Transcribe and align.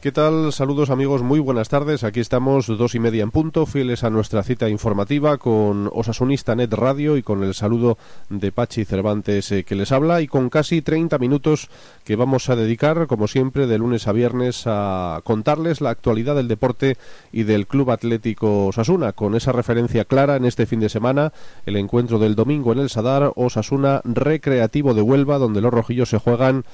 ¿Qué 0.00 0.12
tal? 0.12 0.52
Saludos 0.52 0.90
amigos, 0.90 1.22
muy 1.22 1.40
buenas 1.40 1.68
tardes. 1.68 2.04
Aquí 2.04 2.20
estamos 2.20 2.68
dos 2.68 2.94
y 2.94 3.00
media 3.00 3.24
en 3.24 3.32
punto, 3.32 3.66
fieles 3.66 4.04
a 4.04 4.10
nuestra 4.10 4.44
cita 4.44 4.68
informativa 4.68 5.38
con 5.38 5.90
Osasunista 5.92 6.54
Net 6.54 6.72
Radio 6.72 7.16
y 7.16 7.24
con 7.24 7.42
el 7.42 7.52
saludo 7.52 7.98
de 8.28 8.52
Pachi 8.52 8.84
Cervantes 8.84 9.50
eh, 9.50 9.64
que 9.64 9.74
les 9.74 9.90
habla 9.90 10.20
y 10.20 10.28
con 10.28 10.50
casi 10.50 10.82
30 10.82 11.18
minutos 11.18 11.68
que 12.04 12.14
vamos 12.14 12.48
a 12.48 12.54
dedicar, 12.54 13.08
como 13.08 13.26
siempre, 13.26 13.66
de 13.66 13.76
lunes 13.76 14.06
a 14.06 14.12
viernes 14.12 14.62
a 14.66 15.20
contarles 15.24 15.80
la 15.80 15.90
actualidad 15.90 16.36
del 16.36 16.46
deporte 16.46 16.96
y 17.32 17.42
del 17.42 17.66
Club 17.66 17.90
Atlético 17.90 18.66
Osasuna, 18.66 19.14
con 19.14 19.34
esa 19.34 19.50
referencia 19.50 20.04
clara 20.04 20.36
en 20.36 20.44
este 20.44 20.66
fin 20.66 20.78
de 20.78 20.90
semana, 20.90 21.32
el 21.66 21.74
encuentro 21.74 22.20
del 22.20 22.36
domingo 22.36 22.70
en 22.70 22.78
el 22.78 22.88
Sadar, 22.88 23.32
Osasuna 23.34 24.00
Recreativo 24.04 24.94
de 24.94 25.02
Huelva, 25.02 25.38
donde 25.38 25.60
los 25.60 25.74
rojillos 25.74 26.10
se 26.10 26.18
juegan 26.18 26.64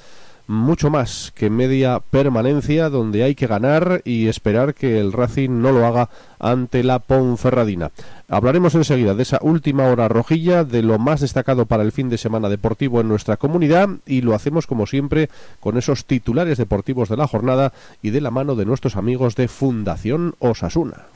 mucho 0.47 0.91
más 0.91 1.33
que 1.35 1.51
media 1.51 2.01
permanencia 2.01 2.91
donde 2.91 3.23
hay 3.23 3.35
que 3.35 3.47
ganar 3.47 4.03
y 4.05 4.29
esperar 4.29 4.75
que 4.75 5.01
el 5.01 5.13
Racing 5.13 5.63
no 5.63 5.73
lo 5.73 5.87
haga 5.87 6.11
ante 6.39 6.83
la 6.83 6.99
Ponferradina. 6.99 7.91
Hablaremos 8.29 8.75
enseguida 8.75 9.15
de 9.15 9.23
esa 9.23 9.39
última 9.43 9.87
hora 9.87 10.09
rojilla, 10.09 10.65
de 10.65 10.83
lo 10.83 10.99
más 10.99 11.21
destacado 11.21 11.67
para 11.67 11.83
el 11.83 11.93
fin 11.93 12.09
de 12.09 12.19
semana 12.19 12.49
deportivo 12.49 13.01
en 13.01 13.09
nuestra 13.09 13.37
comunidad 13.37 13.89
y 14.07 14.21
lo 14.21 14.35
hacemos 14.35 14.67
como 14.67 14.87
siempre 14.87 15.31
con 15.61 15.79
esos 15.79 16.05
titulares 16.05 16.59
deportivos 16.59 17.09
de 17.09 17.17
la 17.17 17.27
jornada 17.27 17.73
y 18.03 18.11
de 18.11 18.21
la 18.21 18.31
mano 18.31 18.55
de 18.55 18.67
nuestros 18.67 18.97
amigos 18.97 19.37
de 19.37 19.49
Fundación 19.49 20.35
Osasuna. 20.39 21.07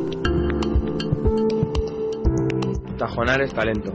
Tajonar 2.99 3.41
es 3.43 3.55
talento. 3.55 3.93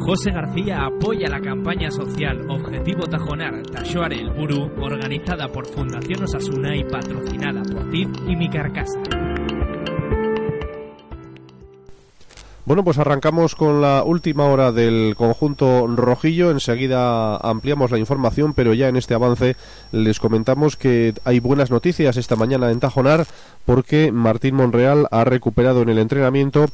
José 0.00 0.32
García 0.32 0.84
apoya 0.84 1.28
la 1.28 1.40
campaña 1.40 1.90
social 1.90 2.50
Objetivo 2.50 3.06
Tajonar 3.06 3.62
Tashoar 3.62 4.12
el 4.12 4.30
Buru, 4.30 4.70
organizada 4.82 5.46
por 5.48 5.66
Fundación 5.66 6.24
Osasuna 6.24 6.76
y 6.76 6.82
patrocinada 6.84 7.62
por 7.62 7.88
TID 7.90 8.08
y 8.26 8.36
Mi 8.36 8.48
Carcasa. 8.50 9.19
Bueno, 12.70 12.84
pues 12.84 12.98
arrancamos 12.98 13.56
con 13.56 13.80
la 13.80 14.04
última 14.04 14.44
hora 14.44 14.70
del 14.70 15.16
conjunto 15.16 15.88
rojillo. 15.88 16.52
Enseguida 16.52 17.36
ampliamos 17.38 17.90
la 17.90 17.98
información, 17.98 18.54
pero 18.54 18.74
ya 18.74 18.86
en 18.86 18.94
este 18.94 19.12
avance 19.12 19.56
les 19.90 20.20
comentamos 20.20 20.76
que 20.76 21.12
hay 21.24 21.40
buenas 21.40 21.72
noticias 21.72 22.16
esta 22.16 22.36
mañana 22.36 22.70
en 22.70 22.78
Tajonar 22.78 23.26
porque 23.66 24.12
Martín 24.12 24.54
Monreal 24.54 25.08
ha 25.10 25.24
recuperado 25.24 25.82
en 25.82 25.88
el 25.88 25.98
entrenamiento 25.98 26.66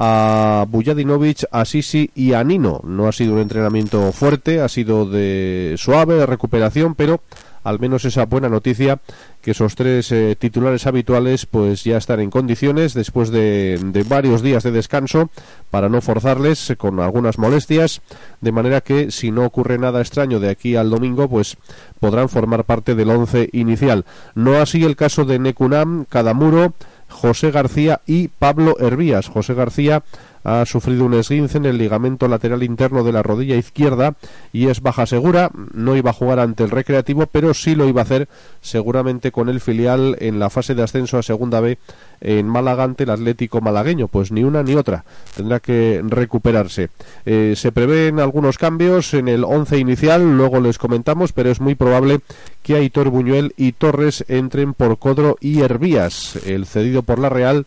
a 0.00 0.66
Bujadinovic, 0.68 1.44
a 1.52 1.64
Sisi 1.64 2.10
y 2.16 2.32
a 2.32 2.42
Nino. 2.42 2.80
No 2.82 3.06
ha 3.06 3.12
sido 3.12 3.34
un 3.34 3.40
entrenamiento 3.40 4.10
fuerte, 4.10 4.60
ha 4.60 4.68
sido 4.68 5.06
de 5.06 5.76
suave, 5.78 6.26
recuperación, 6.26 6.96
pero 6.96 7.20
al 7.64 7.80
menos 7.80 8.04
esa 8.04 8.26
buena 8.26 8.48
noticia 8.48 9.00
que 9.42 9.50
esos 9.50 9.74
tres 9.74 10.12
eh, 10.12 10.36
titulares 10.38 10.86
habituales 10.86 11.46
pues 11.46 11.82
ya 11.82 11.96
están 11.96 12.20
en 12.20 12.30
condiciones 12.30 12.94
después 12.94 13.30
de, 13.30 13.80
de, 13.82 14.02
varios 14.04 14.42
días 14.42 14.62
de 14.62 14.70
descanso 14.70 15.30
para 15.70 15.88
no 15.88 16.00
forzarles 16.00 16.74
con 16.78 17.00
algunas 17.00 17.38
molestias 17.38 18.00
de 18.40 18.52
manera 18.52 18.80
que 18.80 19.10
si 19.10 19.30
no 19.30 19.44
ocurre 19.44 19.78
nada 19.78 20.00
extraño 20.00 20.38
de 20.40 20.50
aquí 20.50 20.76
al 20.76 20.90
domingo 20.90 21.28
pues 21.28 21.56
podrán 21.98 22.28
formar 22.28 22.64
parte 22.64 22.94
del 22.94 23.10
once 23.10 23.48
inicial. 23.52 24.04
No 24.34 24.60
así 24.60 24.84
el 24.84 24.96
caso 24.96 25.24
de 25.24 25.38
Necunam, 25.38 26.04
Cadamuro 26.04 26.74
José 27.14 27.50
García 27.50 28.00
y 28.06 28.28
Pablo 28.28 28.76
Hervías. 28.78 29.28
José 29.28 29.54
García 29.54 30.02
ha 30.44 30.64
sufrido 30.66 31.06
un 31.06 31.14
esguince 31.14 31.58
en 31.58 31.64
el 31.64 31.78
ligamento 31.78 32.28
lateral 32.28 32.62
interno 32.62 33.02
de 33.02 33.12
la 33.12 33.22
rodilla 33.22 33.56
izquierda 33.56 34.14
y 34.52 34.68
es 34.68 34.80
baja 34.80 35.06
segura. 35.06 35.50
No 35.72 35.96
iba 35.96 36.10
a 36.10 36.14
jugar 36.14 36.38
ante 36.38 36.62
el 36.62 36.70
Recreativo, 36.70 37.26
pero 37.26 37.54
sí 37.54 37.74
lo 37.74 37.88
iba 37.88 38.02
a 38.02 38.04
hacer 38.04 38.28
seguramente 38.60 39.32
con 39.32 39.48
el 39.48 39.60
filial 39.60 40.16
en 40.20 40.38
la 40.38 40.50
fase 40.50 40.74
de 40.74 40.82
ascenso 40.82 41.18
a 41.18 41.22
Segunda 41.22 41.60
B 41.60 41.78
en 42.20 42.46
Málaga 42.46 42.84
ante 42.84 43.04
el 43.04 43.10
Atlético 43.10 43.60
malagueño. 43.60 44.08
Pues 44.08 44.30
ni 44.30 44.44
una 44.44 44.62
ni 44.62 44.74
otra. 44.74 45.04
Tendrá 45.34 45.60
que 45.60 46.02
recuperarse. 46.04 46.90
Eh, 47.24 47.54
se 47.56 47.72
prevén 47.72 48.20
algunos 48.20 48.58
cambios 48.58 49.14
en 49.14 49.28
el 49.28 49.44
once 49.44 49.78
inicial, 49.78 50.36
luego 50.36 50.60
les 50.60 50.78
comentamos, 50.78 51.32
pero 51.32 51.50
es 51.50 51.60
muy 51.60 51.74
probable 51.74 52.20
que 52.62 52.76
Aitor 52.76 53.08
Buñuel 53.08 53.54
y 53.56 53.72
Torres 53.72 54.24
entren 54.28 54.74
por 54.74 54.98
Codro 54.98 55.36
y 55.40 55.60
Hervías. 55.60 56.36
El 56.46 56.66
cedido 56.66 57.02
por 57.02 57.18
la 57.18 57.28
Real 57.28 57.66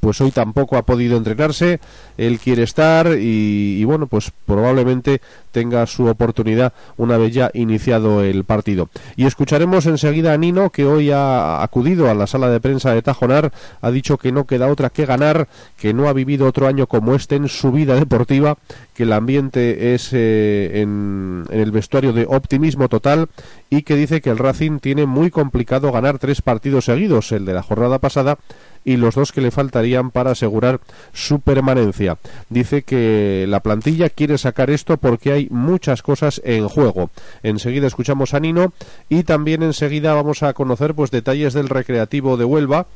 pues 0.00 0.20
hoy 0.20 0.30
tampoco 0.30 0.76
ha 0.76 0.82
podido 0.82 1.16
entrenarse, 1.16 1.80
él 2.16 2.38
quiere 2.38 2.62
estar 2.62 3.18
y, 3.18 3.78
y, 3.80 3.84
bueno, 3.84 4.06
pues 4.06 4.32
probablemente 4.46 5.20
tenga 5.50 5.86
su 5.86 6.06
oportunidad 6.06 6.72
una 6.96 7.18
vez 7.18 7.34
ya 7.34 7.50
iniciado 7.52 8.22
el 8.22 8.44
partido. 8.44 8.88
Y 9.16 9.26
escucharemos 9.26 9.86
enseguida 9.86 10.32
a 10.32 10.38
Nino, 10.38 10.70
que 10.70 10.84
hoy 10.84 11.10
ha 11.10 11.62
acudido 11.62 12.10
a 12.10 12.14
la 12.14 12.26
sala 12.26 12.48
de 12.48 12.60
prensa 12.60 12.94
de 12.94 13.02
Tajonar, 13.02 13.52
ha 13.80 13.90
dicho 13.90 14.18
que 14.18 14.32
no 14.32 14.46
queda 14.46 14.68
otra 14.68 14.90
que 14.90 15.06
ganar, 15.06 15.48
que 15.76 15.92
no 15.92 16.08
ha 16.08 16.12
vivido 16.12 16.46
otro 16.46 16.66
año 16.68 16.86
como 16.86 17.14
este 17.14 17.36
en 17.36 17.48
su 17.48 17.72
vida 17.72 17.94
deportiva, 17.96 18.56
que 18.94 19.02
el 19.02 19.12
ambiente 19.12 19.94
es 19.94 20.10
eh, 20.12 20.80
en, 20.80 21.44
en 21.50 21.60
el 21.60 21.70
vestuario 21.70 22.12
de 22.12 22.26
optimismo 22.28 22.88
total 22.88 23.28
y 23.68 23.82
que 23.82 23.96
dice 23.96 24.20
que 24.20 24.30
el 24.30 24.38
Racing 24.38 24.78
tiene 24.78 25.06
muy 25.06 25.30
complicado 25.30 25.92
ganar 25.92 26.18
tres 26.18 26.40
partidos 26.42 26.86
seguidos, 26.86 27.32
el 27.32 27.44
de 27.44 27.54
la 27.54 27.62
jornada 27.62 27.98
pasada 27.98 28.38
y 28.84 28.96
los 28.96 29.14
dos 29.14 29.32
que 29.32 29.40
le 29.40 29.50
faltarían 29.50 30.10
para 30.10 30.32
asegurar 30.32 30.80
su 31.12 31.40
permanencia. 31.40 32.18
Dice 32.48 32.82
que 32.82 33.46
la 33.48 33.60
plantilla 33.60 34.08
quiere 34.08 34.38
sacar 34.38 34.70
esto 34.70 34.96
porque 34.96 35.32
hay 35.32 35.48
muchas 35.50 36.02
cosas 36.02 36.40
en 36.44 36.68
juego. 36.68 37.10
Enseguida 37.42 37.86
escuchamos 37.86 38.34
a 38.34 38.40
Nino 38.40 38.72
y 39.08 39.24
también 39.24 39.62
enseguida 39.62 40.14
vamos 40.14 40.42
a 40.42 40.52
conocer 40.52 40.94
pues 40.94 41.10
detalles 41.10 41.52
del 41.54 41.68
recreativo 41.68 42.36
de 42.36 42.44
Huelva 42.44 42.86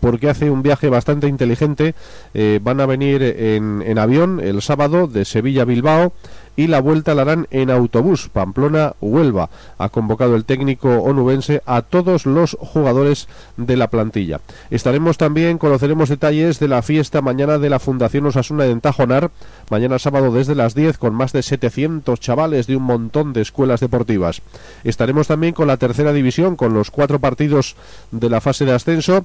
porque 0.00 0.28
hace 0.28 0.50
un 0.50 0.62
viaje 0.62 0.88
bastante 0.88 1.28
inteligente. 1.28 1.94
Eh, 2.34 2.60
van 2.62 2.80
a 2.80 2.86
venir 2.86 3.22
en, 3.22 3.98
avión 3.98 4.40
el 4.40 4.60
sábado 4.62 5.06
de 5.06 5.24
Sevilla 5.24 5.62
a 5.62 5.64
Bilbao 5.64 6.12
y 6.56 6.68
la 6.68 6.80
vuelta 6.80 7.14
la 7.14 7.22
harán 7.22 7.46
en 7.50 7.70
autobús 7.70 8.28
Pamplona-Huelva. 8.32 9.50
Ha 9.78 9.88
convocado 9.88 10.36
el 10.36 10.44
técnico 10.44 10.88
onubense 10.88 11.62
a 11.66 11.82
todos 11.82 12.26
los 12.26 12.56
jugadores 12.60 13.28
de 13.56 13.76
la 13.76 13.88
plantilla. 13.88 14.40
Estaremos 14.70 15.18
también, 15.18 15.58
conoceremos 15.58 16.08
detalles 16.08 16.60
de 16.60 16.68
la 16.68 16.82
fiesta 16.82 17.22
mañana 17.22 17.58
de 17.58 17.70
la 17.70 17.78
Fundación 17.78 18.26
Osasuna 18.26 18.66
en 18.66 18.80
Tajonar, 18.80 19.30
mañana 19.70 19.98
sábado 19.98 20.32
desde 20.32 20.54
las 20.54 20.74
10 20.74 20.98
con 20.98 21.14
más 21.14 21.32
de 21.32 21.42
700 21.42 22.20
chavales 22.20 22.66
de 22.66 22.76
un 22.76 22.84
montón 22.84 23.32
de 23.32 23.40
escuelas 23.40 23.80
deportivas. 23.80 24.42
Estaremos 24.84 25.26
también 25.26 25.54
con 25.54 25.66
la 25.66 25.76
tercera 25.76 26.12
división, 26.12 26.56
con 26.56 26.72
los 26.72 26.90
cuatro 26.90 27.18
partidos 27.18 27.76
de 28.10 28.30
la 28.30 28.40
fase 28.40 28.64
de 28.64 28.72
ascenso, 28.72 29.24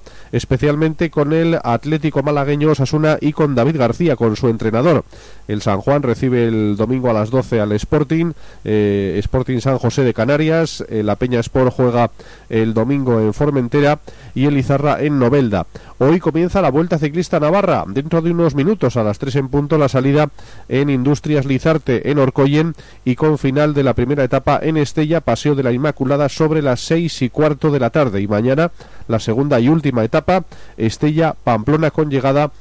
especialmente 0.49 1.11
con 1.11 1.31
el 1.31 1.59
Atlético 1.63 2.23
Malagueño 2.23 2.71
Osasuna 2.71 3.19
y 3.21 3.33
con 3.33 3.53
David 3.53 3.77
García, 3.77 4.15
con 4.15 4.35
su 4.35 4.47
entrenador. 4.47 5.05
El 5.47 5.61
San 5.61 5.79
Juan 5.79 6.01
recibe 6.01 6.47
el 6.47 6.75
domingo 6.75 7.07
a 7.11 7.13
las 7.13 7.29
12 7.29 7.59
al 7.59 7.71
Sporting, 7.73 8.31
eh, 8.65 9.15
Sporting 9.19 9.59
San 9.59 9.77
José 9.77 10.03
de 10.03 10.15
Canarias, 10.15 10.83
eh, 10.89 11.03
la 11.03 11.17
Peña 11.17 11.39
Sport 11.41 11.71
juega 11.75 12.09
el 12.49 12.73
domingo 12.73 13.19
en 13.19 13.31
Formentera 13.35 13.99
y 14.33 14.45
el 14.45 14.57
Izarra 14.57 15.03
en 15.03 15.19
Novelda. 15.19 15.67
Hoy 15.99 16.19
comienza 16.19 16.63
la 16.63 16.71
Vuelta 16.71 16.97
Ciclista 16.97 17.39
Navarra, 17.39 17.83
dentro 17.87 18.21
de 18.23 18.31
unos 18.31 18.55
minutos 18.55 18.97
a 18.97 19.03
las 19.03 19.19
3 19.19 19.35
en 19.35 19.49
punto 19.49 19.77
la 19.77 19.87
salida 19.87 20.29
en 20.67 20.89
Industrias 20.89 21.45
Lizarte 21.45 22.09
en 22.09 22.17
Orcoyen 22.17 22.73
y 23.05 23.15
con 23.15 23.37
final 23.37 23.75
de 23.75 23.83
la 23.83 23.93
primera 23.93 24.23
etapa 24.23 24.59
en 24.63 24.77
Estella, 24.77 25.21
Paseo 25.21 25.53
de 25.53 25.61
la 25.61 25.73
Inmaculada 25.73 26.27
sobre 26.27 26.63
las 26.63 26.79
6 26.81 27.21
y 27.21 27.29
cuarto 27.29 27.69
de 27.69 27.79
la 27.79 27.91
tarde 27.91 28.19
y 28.21 28.27
mañana 28.27 28.71
la 29.09 29.19
segunda 29.19 29.59
y 29.59 29.67
última 29.67 30.03
etapa, 30.03 30.38
Estella 30.77 31.35
Pamplona 31.43 31.91
con 31.91 32.09
llegada 32.09 32.51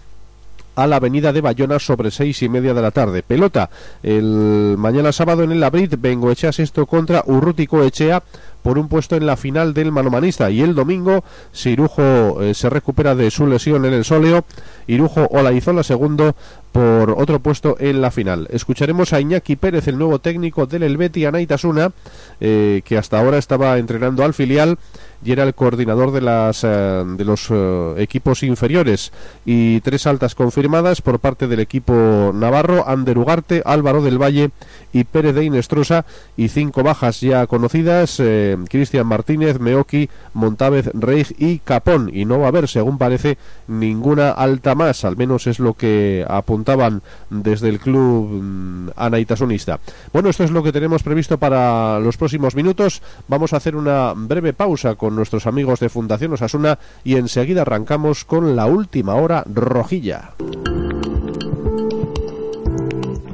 a 0.78 0.86
la 0.86 0.96
avenida 0.96 1.32
de 1.32 1.40
Bayona 1.40 1.80
sobre 1.80 2.12
seis 2.12 2.40
y 2.42 2.48
media 2.48 2.72
de 2.72 2.80
la 2.80 2.92
tarde. 2.92 3.24
Pelota 3.24 3.68
el 4.04 4.76
mañana 4.78 5.10
sábado 5.10 5.42
en 5.42 5.50
el 5.50 5.58
Labrit, 5.58 6.00
Bengoechea 6.00 6.52
sexto 6.52 6.86
contra 6.86 7.24
Urrutico 7.26 7.82
Echea 7.82 8.22
por 8.62 8.78
un 8.78 8.88
puesto 8.88 9.16
en 9.16 9.26
la 9.26 9.36
final 9.36 9.74
del 9.74 9.90
manomanista 9.90 10.50
y 10.50 10.60
el 10.60 10.76
domingo 10.76 11.24
Sirujo 11.52 12.42
eh, 12.42 12.54
se 12.54 12.70
recupera 12.70 13.16
de 13.16 13.30
su 13.32 13.46
lesión 13.46 13.86
en 13.86 13.92
el 13.92 14.04
sóleo 14.04 14.44
Irujo 14.86 15.26
Olaizola 15.30 15.82
segundo 15.82 16.36
por 16.72 17.10
otro 17.10 17.40
puesto 17.40 17.76
en 17.78 18.00
la 18.00 18.10
final. 18.10 18.48
Escucharemos 18.50 19.12
a 19.12 19.20
Iñaki 19.20 19.56
Pérez, 19.56 19.88
el 19.88 19.98
nuevo 19.98 20.18
técnico 20.18 20.66
del 20.66 20.82
Helveti 20.82 21.24
Anaitasuna, 21.24 21.92
eh, 22.40 22.82
que 22.84 22.98
hasta 22.98 23.18
ahora 23.18 23.38
estaba 23.38 23.78
entrenando 23.78 24.24
al 24.24 24.34
filial 24.34 24.78
y 25.24 25.32
era 25.32 25.42
el 25.42 25.54
coordinador 25.54 26.12
de 26.12 26.20
las 26.20 26.62
eh, 26.62 26.68
de 26.68 27.24
los 27.24 27.48
eh, 27.50 27.94
equipos 27.98 28.42
inferiores 28.42 29.12
y 29.44 29.80
tres 29.80 30.06
altas 30.06 30.34
confirmadas 30.34 31.02
por 31.02 31.18
parte 31.18 31.48
del 31.48 31.60
equipo 31.60 32.30
navarro 32.32 32.88
Ander 32.88 33.18
Ugarte, 33.18 33.62
Álvaro 33.64 34.00
del 34.02 34.20
Valle 34.20 34.50
y 34.92 35.04
Pérez 35.04 35.34
de 35.34 35.44
Inestrosa 35.44 36.04
y 36.36 36.48
cinco 36.48 36.82
bajas 36.82 37.20
ya 37.20 37.46
conocidas 37.46 38.20
eh, 38.20 38.56
Cristian 38.68 39.06
Martínez, 39.06 39.58
Meoki, 39.58 40.08
Montávez, 40.34 40.90
Reig 40.94 41.34
y 41.38 41.58
Capón. 41.58 42.10
Y 42.12 42.24
no 42.24 42.38
va 42.38 42.46
a 42.46 42.48
haber, 42.48 42.68
según 42.68 42.98
parece, 42.98 43.38
ninguna 43.66 44.30
alta 44.30 44.74
más. 44.74 45.04
Al 45.04 45.16
menos 45.16 45.46
es 45.46 45.58
lo 45.58 45.74
que 45.74 46.24
apuntaban 46.58 47.02
desde 47.30 47.68
el 47.68 47.78
club 47.78 48.42
mm, 48.42 48.90
anaitasunista. 48.96 49.78
Bueno, 50.12 50.28
esto 50.30 50.44
es 50.44 50.50
lo 50.50 50.62
que 50.62 50.72
tenemos 50.72 51.02
previsto 51.02 51.38
para 51.38 52.00
los 52.00 52.16
próximos 52.16 52.56
minutos. 52.56 53.00
Vamos 53.28 53.52
a 53.52 53.58
hacer 53.58 53.76
una 53.76 54.12
breve 54.16 54.52
pausa 54.52 54.96
con 54.96 55.14
nuestros 55.14 55.46
amigos 55.46 55.78
de 55.80 55.88
Fundación 55.88 56.32
Osasuna 56.32 56.78
y 57.04 57.16
enseguida 57.16 57.62
arrancamos 57.62 58.24
con 58.24 58.56
la 58.56 58.66
última 58.66 59.14
hora 59.14 59.44
rojilla. 59.46 60.32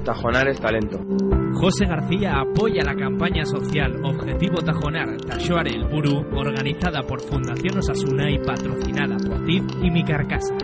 Tajonar 0.05 0.49
es 0.49 0.61
talento. 0.61 1.01
José 1.55 1.87
García 1.87 2.41
apoya 2.41 2.85
la 2.85 2.95
campaña 2.95 3.47
social 3.47 4.05
Objetivo 4.05 4.61
Tajonar 4.63 5.17
Tashoar 5.17 5.67
el 5.67 5.85
Buru, 5.85 6.27
organizada 6.37 7.03
por 7.03 7.23
Fundación 7.23 7.79
Osasuna 7.79 8.31
y 8.31 8.39
patrocinada 8.39 9.17
por 9.17 9.47
TID 9.47 9.63
y 9.83 9.91
Mi 9.91 10.05
Carcasa. 10.05 10.55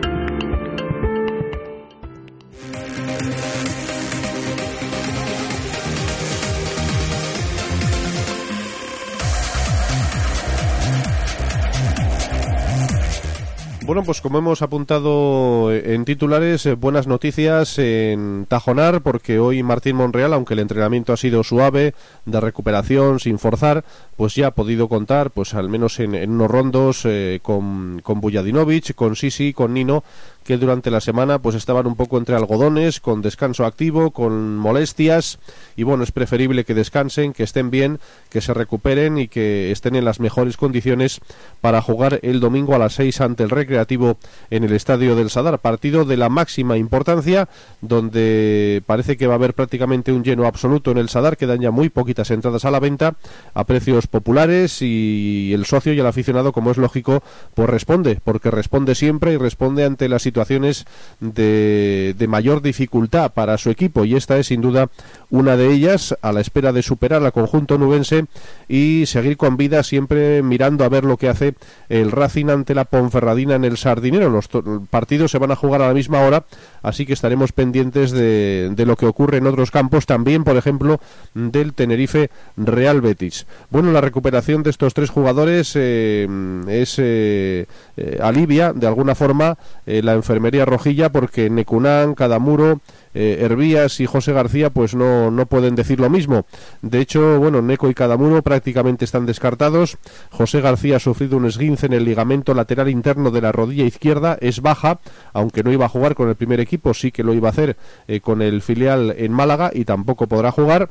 Bueno, 13.91 14.05
pues 14.05 14.21
como 14.21 14.37
hemos 14.37 14.61
apuntado 14.61 15.69
en 15.69 16.05
titulares, 16.05 16.65
eh, 16.65 16.75
buenas 16.75 17.07
noticias 17.07 17.77
en 17.77 18.45
Tajonar, 18.47 19.01
porque 19.01 19.37
hoy 19.37 19.63
Martín 19.63 19.97
Monreal, 19.97 20.31
aunque 20.31 20.53
el 20.53 20.61
entrenamiento 20.61 21.11
ha 21.11 21.17
sido 21.17 21.43
suave, 21.43 21.93
de 22.25 22.39
recuperación, 22.39 23.19
sin 23.19 23.37
forzar, 23.37 23.83
pues 24.15 24.33
ya 24.33 24.47
ha 24.47 24.51
podido 24.51 24.87
contar, 24.87 25.31
pues 25.31 25.53
al 25.55 25.67
menos 25.67 25.99
en, 25.99 26.15
unos 26.15 26.49
rondos, 26.49 27.01
eh, 27.03 27.41
con, 27.43 27.99
con 28.01 28.21
Bujadinovic, 28.21 28.95
con 28.95 29.17
Sisi, 29.17 29.51
con 29.51 29.73
Nino, 29.73 30.05
que 30.43 30.57
durante 30.57 30.91
la 30.91 31.01
semana 31.01 31.39
pues 31.39 31.55
estaban 31.55 31.87
un 31.87 31.95
poco 31.95 32.17
entre 32.17 32.35
algodones, 32.35 32.99
con 32.99 33.21
descanso 33.21 33.65
activo, 33.65 34.11
con 34.11 34.57
molestias 34.57 35.39
y 35.75 35.83
bueno, 35.83 36.03
es 36.03 36.11
preferible 36.11 36.65
que 36.65 36.73
descansen, 36.73 37.33
que 37.33 37.43
estén 37.43 37.69
bien, 37.69 37.99
que 38.29 38.41
se 38.41 38.53
recuperen 38.53 39.17
y 39.17 39.27
que 39.27 39.71
estén 39.71 39.95
en 39.95 40.05
las 40.05 40.19
mejores 40.19 40.57
condiciones 40.57 41.19
para 41.61 41.81
jugar 41.81 42.19
el 42.23 42.39
domingo 42.39 42.75
a 42.75 42.79
las 42.79 42.93
6 42.93 43.21
ante 43.21 43.43
el 43.43 43.49
Recreativo 43.49 44.17
en 44.49 44.63
el 44.63 44.73
Estadio 44.73 45.15
del 45.15 45.29
Sadar, 45.29 45.59
partido 45.59 46.05
de 46.05 46.17
la 46.17 46.29
máxima 46.29 46.77
importancia 46.77 47.47
donde 47.81 48.83
parece 48.85 49.17
que 49.17 49.27
va 49.27 49.33
a 49.33 49.37
haber 49.37 49.53
prácticamente 49.53 50.11
un 50.11 50.23
lleno 50.23 50.45
absoluto 50.45 50.91
en 50.91 50.97
el 50.97 51.09
Sadar, 51.09 51.37
quedan 51.37 51.61
ya 51.61 51.71
muy 51.71 51.89
poquitas 51.89 52.31
entradas 52.31 52.65
a 52.65 52.71
la 52.71 52.79
venta 52.79 53.15
a 53.53 53.63
precios 53.65 54.07
populares 54.07 54.81
y 54.81 55.51
el 55.53 55.65
socio 55.65 55.93
y 55.93 55.99
el 55.99 56.05
aficionado, 56.05 56.51
como 56.51 56.71
es 56.71 56.77
lógico, 56.77 57.23
pues 57.53 57.69
responde, 57.69 58.19
porque 58.23 58.51
responde 58.51 58.95
siempre 58.95 59.33
y 59.33 59.37
responde 59.37 59.85
ante 59.85 60.09
la 60.09 60.19
situaciones 60.31 60.85
de, 61.19 62.15
de 62.17 62.27
mayor 62.27 62.61
dificultad 62.61 63.33
para 63.33 63.57
su 63.57 63.69
equipo 63.69 64.05
y 64.05 64.15
esta 64.15 64.37
es 64.37 64.47
sin 64.47 64.61
duda 64.61 64.89
una 65.29 65.57
de 65.57 65.71
ellas 65.71 66.15
a 66.21 66.31
la 66.31 66.39
espera 66.41 66.71
de 66.71 66.81
superar 66.81 67.23
al 67.23 67.33
conjunto 67.33 67.77
nubense 67.77 68.25
y 68.67 69.05
seguir 69.05 69.35
con 69.35 69.57
vida 69.57 69.83
siempre 69.83 70.41
mirando 70.41 70.85
a 70.85 70.89
ver 70.89 71.03
lo 71.03 71.17
que 71.17 71.29
hace 71.29 71.55
el 71.89 72.11
Racing 72.11 72.49
ante 72.49 72.75
la 72.75 72.85
Ponferradina 72.85 73.55
en 73.55 73.65
el 73.65 73.77
Sardinero. 73.77 74.29
Los 74.29 74.49
partidos 74.89 75.31
se 75.31 75.37
van 75.37 75.51
a 75.51 75.55
jugar 75.55 75.81
a 75.81 75.87
la 75.87 75.93
misma 75.93 76.21
hora, 76.21 76.45
así 76.81 77.05
que 77.05 77.13
estaremos 77.13 77.51
pendientes 77.51 78.11
de, 78.11 78.71
de 78.75 78.85
lo 78.85 78.95
que 78.95 79.05
ocurre 79.05 79.37
en 79.37 79.47
otros 79.47 79.71
campos, 79.71 80.05
también 80.05 80.43
por 80.43 80.57
ejemplo 80.57 80.99
del 81.33 81.73
Tenerife 81.73 82.29
Real 82.57 83.01
Betis. 83.01 83.45
Bueno, 83.69 83.91
la 83.91 84.01
recuperación 84.01 84.63
de 84.63 84.69
estos 84.69 84.93
tres 84.93 85.09
jugadores 85.09 85.73
eh, 85.75 86.27
es 86.67 86.95
eh, 86.97 87.65
eh, 87.97 88.19
alivia 88.21 88.73
de 88.73 88.87
alguna 88.87 89.15
forma 89.15 89.57
la 89.85 90.13
enfermería 90.13 90.65
rojilla 90.65 91.11
porque 91.11 91.49
Necunán, 91.49 92.15
Cadamuro, 92.15 92.81
eh, 93.13 93.39
Hervías 93.41 93.99
y 93.99 94.05
José 94.05 94.33
García 94.33 94.69
pues 94.69 94.95
no, 94.95 95.31
no 95.31 95.45
pueden 95.45 95.75
decir 95.75 95.99
lo 95.99 96.09
mismo. 96.09 96.45
De 96.81 96.99
hecho, 96.99 97.39
bueno, 97.39 97.61
Neco 97.61 97.89
y 97.89 97.93
Cadamuro 97.93 98.41
prácticamente 98.41 99.05
están 99.05 99.25
descartados. 99.25 99.97
José 100.29 100.61
García 100.61 100.97
ha 100.97 100.99
sufrido 100.99 101.37
un 101.37 101.45
esguince 101.45 101.85
en 101.85 101.93
el 101.93 102.05
ligamento 102.05 102.53
lateral 102.53 102.89
interno 102.89 103.31
de 103.31 103.41
la 103.41 103.51
rodilla 103.51 103.85
izquierda, 103.85 104.37
es 104.41 104.61
baja, 104.61 104.99
aunque 105.33 105.63
no 105.63 105.71
iba 105.71 105.85
a 105.85 105.89
jugar 105.89 106.15
con 106.15 106.29
el 106.29 106.35
primer 106.35 106.59
equipo, 106.59 106.93
sí 106.93 107.11
que 107.11 107.23
lo 107.23 107.33
iba 107.33 107.49
a 107.49 107.51
hacer 107.51 107.77
eh, 108.07 108.19
con 108.21 108.41
el 108.41 108.61
filial 108.61 109.13
en 109.17 109.31
Málaga 109.31 109.71
y 109.73 109.85
tampoco 109.85 110.27
podrá 110.27 110.51
jugar 110.51 110.89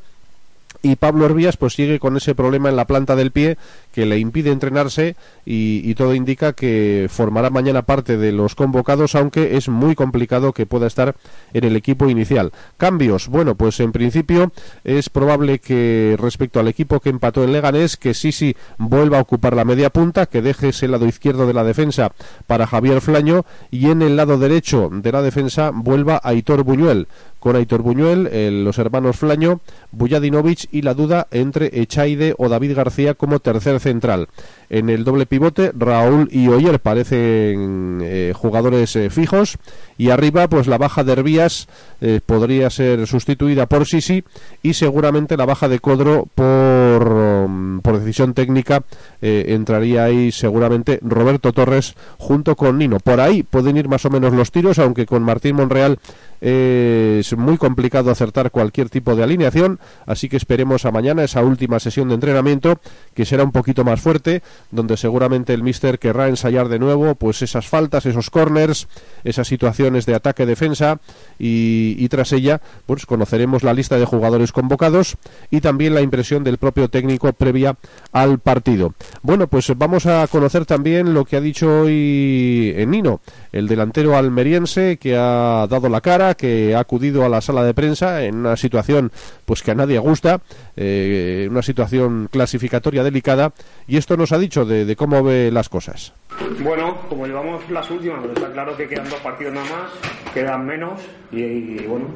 y 0.81 0.95
Pablo 0.95 1.25
Hervías 1.25 1.57
pues 1.57 1.73
sigue 1.73 1.99
con 1.99 2.17
ese 2.17 2.35
problema 2.35 2.69
en 2.69 2.75
la 2.75 2.85
planta 2.85 3.15
del 3.15 3.31
pie 3.31 3.57
que 3.93 4.05
le 4.05 4.19
impide 4.19 4.51
entrenarse 4.51 5.15
y, 5.45 5.93
todo 5.95 6.15
indica 6.15 6.53
que 6.53 7.07
formará 7.09 7.49
mañana 7.49 7.83
parte 7.83 8.17
de 8.17 8.31
los 8.31 8.55
convocados 8.55 9.15
aunque 9.15 9.57
es 9.57 9.69
muy 9.69 9.93
complicado 9.93 10.53
que 10.53 10.65
pueda 10.65 10.87
estar 10.87 11.15
en 11.53 11.63
el 11.65 11.75
equipo 11.75 12.09
inicial. 12.09 12.51
Cambios, 12.77 13.27
bueno 13.27 13.55
pues 13.55 13.79
en 13.79 13.91
principio 13.91 14.51
es 14.83 15.09
probable 15.09 15.59
que 15.59 16.15
respecto 16.19 16.59
al 16.59 16.67
equipo 16.67 16.99
que 16.99 17.09
empató 17.09 17.43
en 17.43 17.51
Leganés 17.51 17.97
que 17.97 18.13
Sisi 18.13 18.55
vuelva 18.77 19.19
a 19.19 19.21
ocupar 19.21 19.55
la 19.55 19.65
media 19.65 19.89
punta, 19.89 20.25
que 20.25 20.41
deje 20.41 20.69
ese 20.69 20.87
lado 20.87 21.05
izquierdo 21.05 21.45
de 21.45 21.53
la 21.53 21.63
defensa 21.63 22.13
para 22.47 22.67
Javier 22.67 23.01
Flaño 23.01 23.45
y 23.69 23.89
en 23.89 24.01
el 24.01 24.15
lado 24.15 24.37
derecho 24.37 24.89
de 24.91 25.11
la 25.11 25.21
defensa 25.21 25.71
vuelva 25.73 26.21
Aitor 26.23 26.63
Buñuel 26.63 27.07
con 27.41 27.55
Aitor 27.55 27.81
Buñuel, 27.81 28.63
los 28.63 28.77
hermanos 28.77 29.17
Flaño, 29.17 29.61
Bujadinovic 29.91 30.67
y 30.71 30.83
la 30.83 30.93
duda 30.93 31.27
entre 31.31 31.81
Echaide 31.81 32.35
o 32.37 32.47
David 32.47 32.75
García 32.75 33.15
como 33.15 33.39
tercer 33.39 33.79
central. 33.79 34.27
En 34.73 34.89
el 34.89 35.03
doble 35.03 35.25
pivote, 35.25 35.73
Raúl 35.77 36.29
y 36.31 36.47
Oyer 36.47 36.79
parecen 36.79 37.99
eh, 38.01 38.31
jugadores 38.33 38.95
eh, 38.95 39.09
fijos. 39.09 39.57
Y 39.97 40.11
arriba, 40.11 40.47
pues 40.47 40.65
la 40.67 40.77
baja 40.77 41.03
de 41.03 41.11
Hervías 41.11 41.67
eh, 41.99 42.21
podría 42.25 42.69
ser 42.69 43.05
sustituida 43.05 43.65
por 43.65 43.85
Sisi. 43.85 44.23
Y 44.63 44.75
seguramente 44.75 45.35
la 45.35 45.45
baja 45.45 45.67
de 45.67 45.79
Codro 45.79 46.25
por, 46.33 47.05
um, 47.05 47.81
por 47.81 47.99
decisión 47.99 48.33
técnica 48.33 48.83
entraría 49.21 50.05
ahí 50.05 50.31
seguramente 50.31 50.99
Roberto 51.03 51.51
Torres 51.51 51.95
junto 52.17 52.55
con 52.55 52.77
Nino. 52.77 52.99
Por 52.99 53.19
ahí 53.19 53.43
pueden 53.43 53.75
ir 53.75 53.89
más 53.89 54.05
o 54.05 54.09
menos 54.09 54.33
los 54.33 54.51
tiros, 54.51 54.79
aunque 54.79 55.05
con 55.05 55.21
Martín 55.21 55.57
Monreal 55.57 55.99
es 56.39 57.37
muy 57.37 57.57
complicado 57.57 58.09
acertar 58.09 58.49
cualquier 58.49 58.89
tipo 58.89 59.15
de 59.15 59.21
alineación. 59.21 59.79
Así 60.07 60.27
que 60.27 60.37
esperemos 60.37 60.85
a 60.85 60.91
mañana 60.91 61.23
esa 61.23 61.43
última 61.43 61.79
sesión 61.79 62.07
de 62.07 62.15
entrenamiento, 62.15 62.79
que 63.13 63.25
será 63.25 63.43
un 63.43 63.51
poquito 63.51 63.83
más 63.83 64.01
fuerte 64.01 64.41
donde 64.69 64.97
seguramente 64.97 65.53
el 65.53 65.63
míster 65.63 65.99
querrá 65.99 66.27
ensayar 66.27 66.69
de 66.69 66.79
nuevo 66.79 67.15
pues 67.15 67.41
esas 67.41 67.67
faltas, 67.67 68.05
esos 68.05 68.29
corners, 68.29 68.87
esas 69.23 69.47
situaciones 69.47 70.05
de 70.05 70.15
ataque-defensa 70.15 70.99
y, 71.39 72.07
tras 72.09 72.33
ella 72.33 72.61
pues 72.85 73.05
conoceremos 73.05 73.63
la 73.63 73.73
lista 73.73 73.97
de 73.97 74.05
jugadores 74.05 74.51
convocados 74.51 75.17
y 75.49 75.61
también 75.61 75.95
la 75.95 76.01
impresión 76.01 76.43
del 76.43 76.57
propio 76.57 76.89
técnico 76.89 77.31
previa 77.33 77.77
al 78.11 78.39
partido. 78.39 78.93
Bueno, 79.21 79.47
pues 79.47 79.71
vamos 79.77 80.05
a 80.05 80.27
conocer 80.27 80.65
también 80.65 81.13
lo 81.13 81.25
que 81.25 81.37
ha 81.37 81.41
dicho 81.41 81.81
hoy 81.81 82.73
Nino, 82.87 83.21
el 83.51 83.67
delantero 83.67 84.15
almeriense 84.15 84.97
que 84.97 85.15
ha 85.15 85.67
dado 85.69 85.89
la 85.89 86.01
cara, 86.01 86.35
que 86.35 86.75
ha 86.75 86.79
acudido 86.79 87.25
a 87.25 87.29
la 87.29 87.41
sala 87.41 87.63
de 87.63 87.73
prensa 87.73 88.23
en 88.23 88.35
una 88.35 88.57
situación 88.57 89.11
pues 89.45 89.61
que 89.61 89.71
a 89.71 89.75
nadie 89.75 89.99
gusta, 89.99 90.41
eh, 90.75 91.47
una 91.49 91.61
situación 91.61 92.29
clasificatoria 92.31 93.03
delicada 93.03 93.53
y 93.87 93.97
esto 93.97 94.17
nos 94.17 94.31
ha 94.31 94.37
dicho 94.37 94.65
de, 94.65 94.95
cómo 94.95 95.23
ve 95.23 95.51
las 95.51 95.69
cosas. 95.69 96.13
Bueno, 96.59 96.97
como 97.09 97.27
llevamos 97.27 97.69
las 97.69 97.89
últimas, 97.89 98.19
pero 98.21 98.33
está 98.33 98.51
claro 98.51 98.75
que 98.75 98.87
quedan 98.87 99.09
dos 99.09 99.19
partidos 99.19 99.53
nada 99.53 99.65
más, 99.69 100.33
quedan 100.33 100.65
menos 100.65 101.01
y, 101.31 101.85
bueno, 101.85 102.07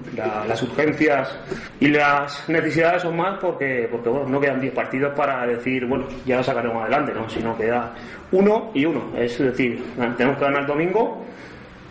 las 0.48 0.62
urgencias 0.64 1.38
y 1.80 1.88
las 1.88 2.48
necesidades 2.50 3.02
son 3.02 3.18
más 3.18 3.38
porque, 3.40 3.88
porque 3.92 4.10
bueno, 4.10 4.28
no 4.28 4.40
quedan 4.40 4.62
diez 4.62 4.74
partidos 4.74 5.14
para 5.16 5.46
decir, 5.46 5.86
bueno, 5.86 6.06
ya 6.26 6.38
lo 6.38 6.44
sacaremos 6.44 6.82
adelante, 6.82 7.14
¿no? 7.14 7.30
sino 7.30 7.58
queda 7.58 7.94
uno 8.32 8.72
y 8.74 8.86
uno. 8.86 9.12
Es 9.18 9.38
decir, 9.38 9.84
tenemos 10.18 10.38
que 10.38 10.44
ganar 10.44 10.62
el 10.62 10.68
domingo 10.68 11.26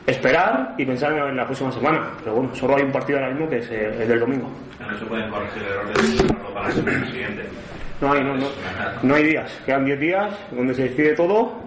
esperar 0.06 0.74
y 0.76 0.84
pensar 0.84 1.12
en 1.12 1.36
la 1.36 1.44
próxima 1.44 1.72
semana. 1.72 2.10
Pero 2.22 2.36
bueno, 2.36 2.54
solo 2.54 2.76
hay 2.76 2.82
un 2.82 2.92
partido 2.92 3.18
ahora 3.18 3.30
mismo 3.30 3.48
que 3.48 3.58
es 3.58 3.70
el, 3.70 4.08
del 4.08 4.20
domingo. 4.20 4.48
Pueden 5.08 5.30
corregir 5.30 5.62
el 5.62 5.72
error 5.72 5.86
de 5.86 6.34
para 6.52 6.68
la 6.68 6.74
semana 6.74 7.06
siguiente. 7.06 7.42
No 8.00 8.12
hay, 8.12 8.22
no, 8.22 8.36
no, 8.36 8.46
no 9.02 9.14
hay 9.14 9.24
días. 9.24 9.50
Quedan 9.64 9.84
10 9.84 10.00
días 10.00 10.34
donde 10.50 10.74
se 10.74 10.82
decide 10.84 11.14
todo 11.14 11.63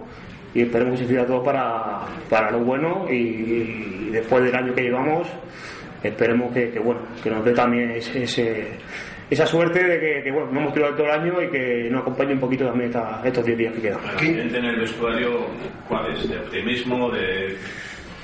y 0.57 0.63
esperemos 0.63 0.93
que 0.93 0.97
se 0.97 1.03
decida 1.03 1.27
todo 1.27 1.43
para, 1.43 1.99
para 2.27 2.49
lo 2.49 2.61
bueno 2.61 3.05
y, 3.07 4.09
después 4.11 4.43
del 4.43 4.55
año 4.55 4.73
que 4.73 4.81
llevamos 4.81 5.27
esperemos 6.01 6.51
que, 6.51 6.79
bueno 6.79 7.01
que 7.23 7.29
nos 7.29 7.45
dé 7.45 7.51
también 7.51 7.91
ese, 7.91 8.67
esa 9.29 9.45
suerte 9.45 9.83
de 9.83 10.23
que, 10.23 10.31
bueno 10.31 10.51
no 10.51 10.61
hemos 10.61 10.73
tirado 10.73 10.95
todo 10.95 11.05
el 11.05 11.11
año 11.11 11.41
y 11.43 11.49
que 11.49 11.89
nos 11.91 12.01
acompañe 12.01 12.33
un 12.33 12.39
poquito 12.39 12.65
también 12.65 12.91
estos 13.23 13.45
10 13.45 13.57
días 13.57 13.73
que 13.75 13.81
quedan. 13.81 13.99
en 14.19 14.65
el 14.65 14.79
vestuario 14.79 15.45
cuál 15.87 16.11
es? 16.11 16.27
¿De 16.27 16.39
optimismo? 16.39 17.11
¿De 17.11 17.55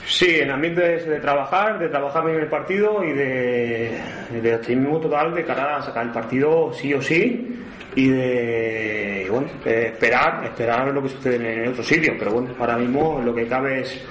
Sí, 0.06 0.40
en 0.40 0.52
ambientes 0.52 1.08
de 1.08 1.20
trabajar, 1.20 1.80
de 1.80 1.88
trabajar 1.88 2.26
bien 2.26 2.40
el 2.40 2.48
partido 2.48 3.04
y 3.06 3.14
de, 3.14 3.98
de 4.42 4.56
optimismo 4.56 5.00
total 5.00 5.34
de 5.34 5.46
cara 5.46 5.78
a 5.78 5.82
sacar 5.82 6.06
el 6.06 6.12
partido 6.12 6.74
sí 6.74 6.94
o 6.94 7.02
sí 7.02 7.64
y 7.96 8.10
de 8.10 9.28
bueno, 9.30 9.48
de 9.64 9.88
esperar, 9.88 10.44
esperar 10.46 10.88
lo 10.88 11.02
que 11.04 11.10
sucede 11.10 11.64
en 11.64 11.70
otros 11.70 11.88
sitios. 11.88 12.16
Pero 12.18 12.32
bueno, 12.32 12.50
ahora 12.60 12.78
mismo 12.78 13.22
lo 13.24 13.34
que 13.34 13.48
cabe 13.48 13.82
es 13.82 14.02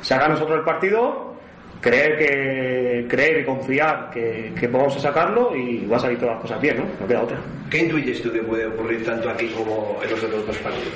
sacar 0.00 0.30
nosotros 0.30 0.58
el 0.58 0.64
partido, 0.64 1.34
creer 1.80 2.18
que 2.18 3.06
creer 3.08 3.40
y 3.40 3.44
confiar 3.44 4.10
que, 4.10 4.52
que 4.58 4.66
vamos 4.66 4.96
a 4.96 5.00
sacarlo 5.00 5.54
y 5.54 5.86
va 5.86 5.96
a 5.96 6.00
salir 6.00 6.18
todas 6.18 6.34
las 6.34 6.42
cosas 6.42 6.60
bien, 6.60 6.78
¿no? 6.78 6.84
No 7.00 7.06
queda 7.06 7.22
otra. 7.22 7.36
¿Qué 7.70 7.78
intuyes 7.78 8.22
tú 8.22 8.32
que 8.32 8.40
puede 8.40 8.66
ocurrir 8.66 9.04
tanto 9.04 9.28
aquí 9.28 9.48
como 9.48 10.00
en 10.02 10.10
los 10.10 10.22
otros 10.22 10.46
dos 10.46 10.56
partidos? 10.58 10.94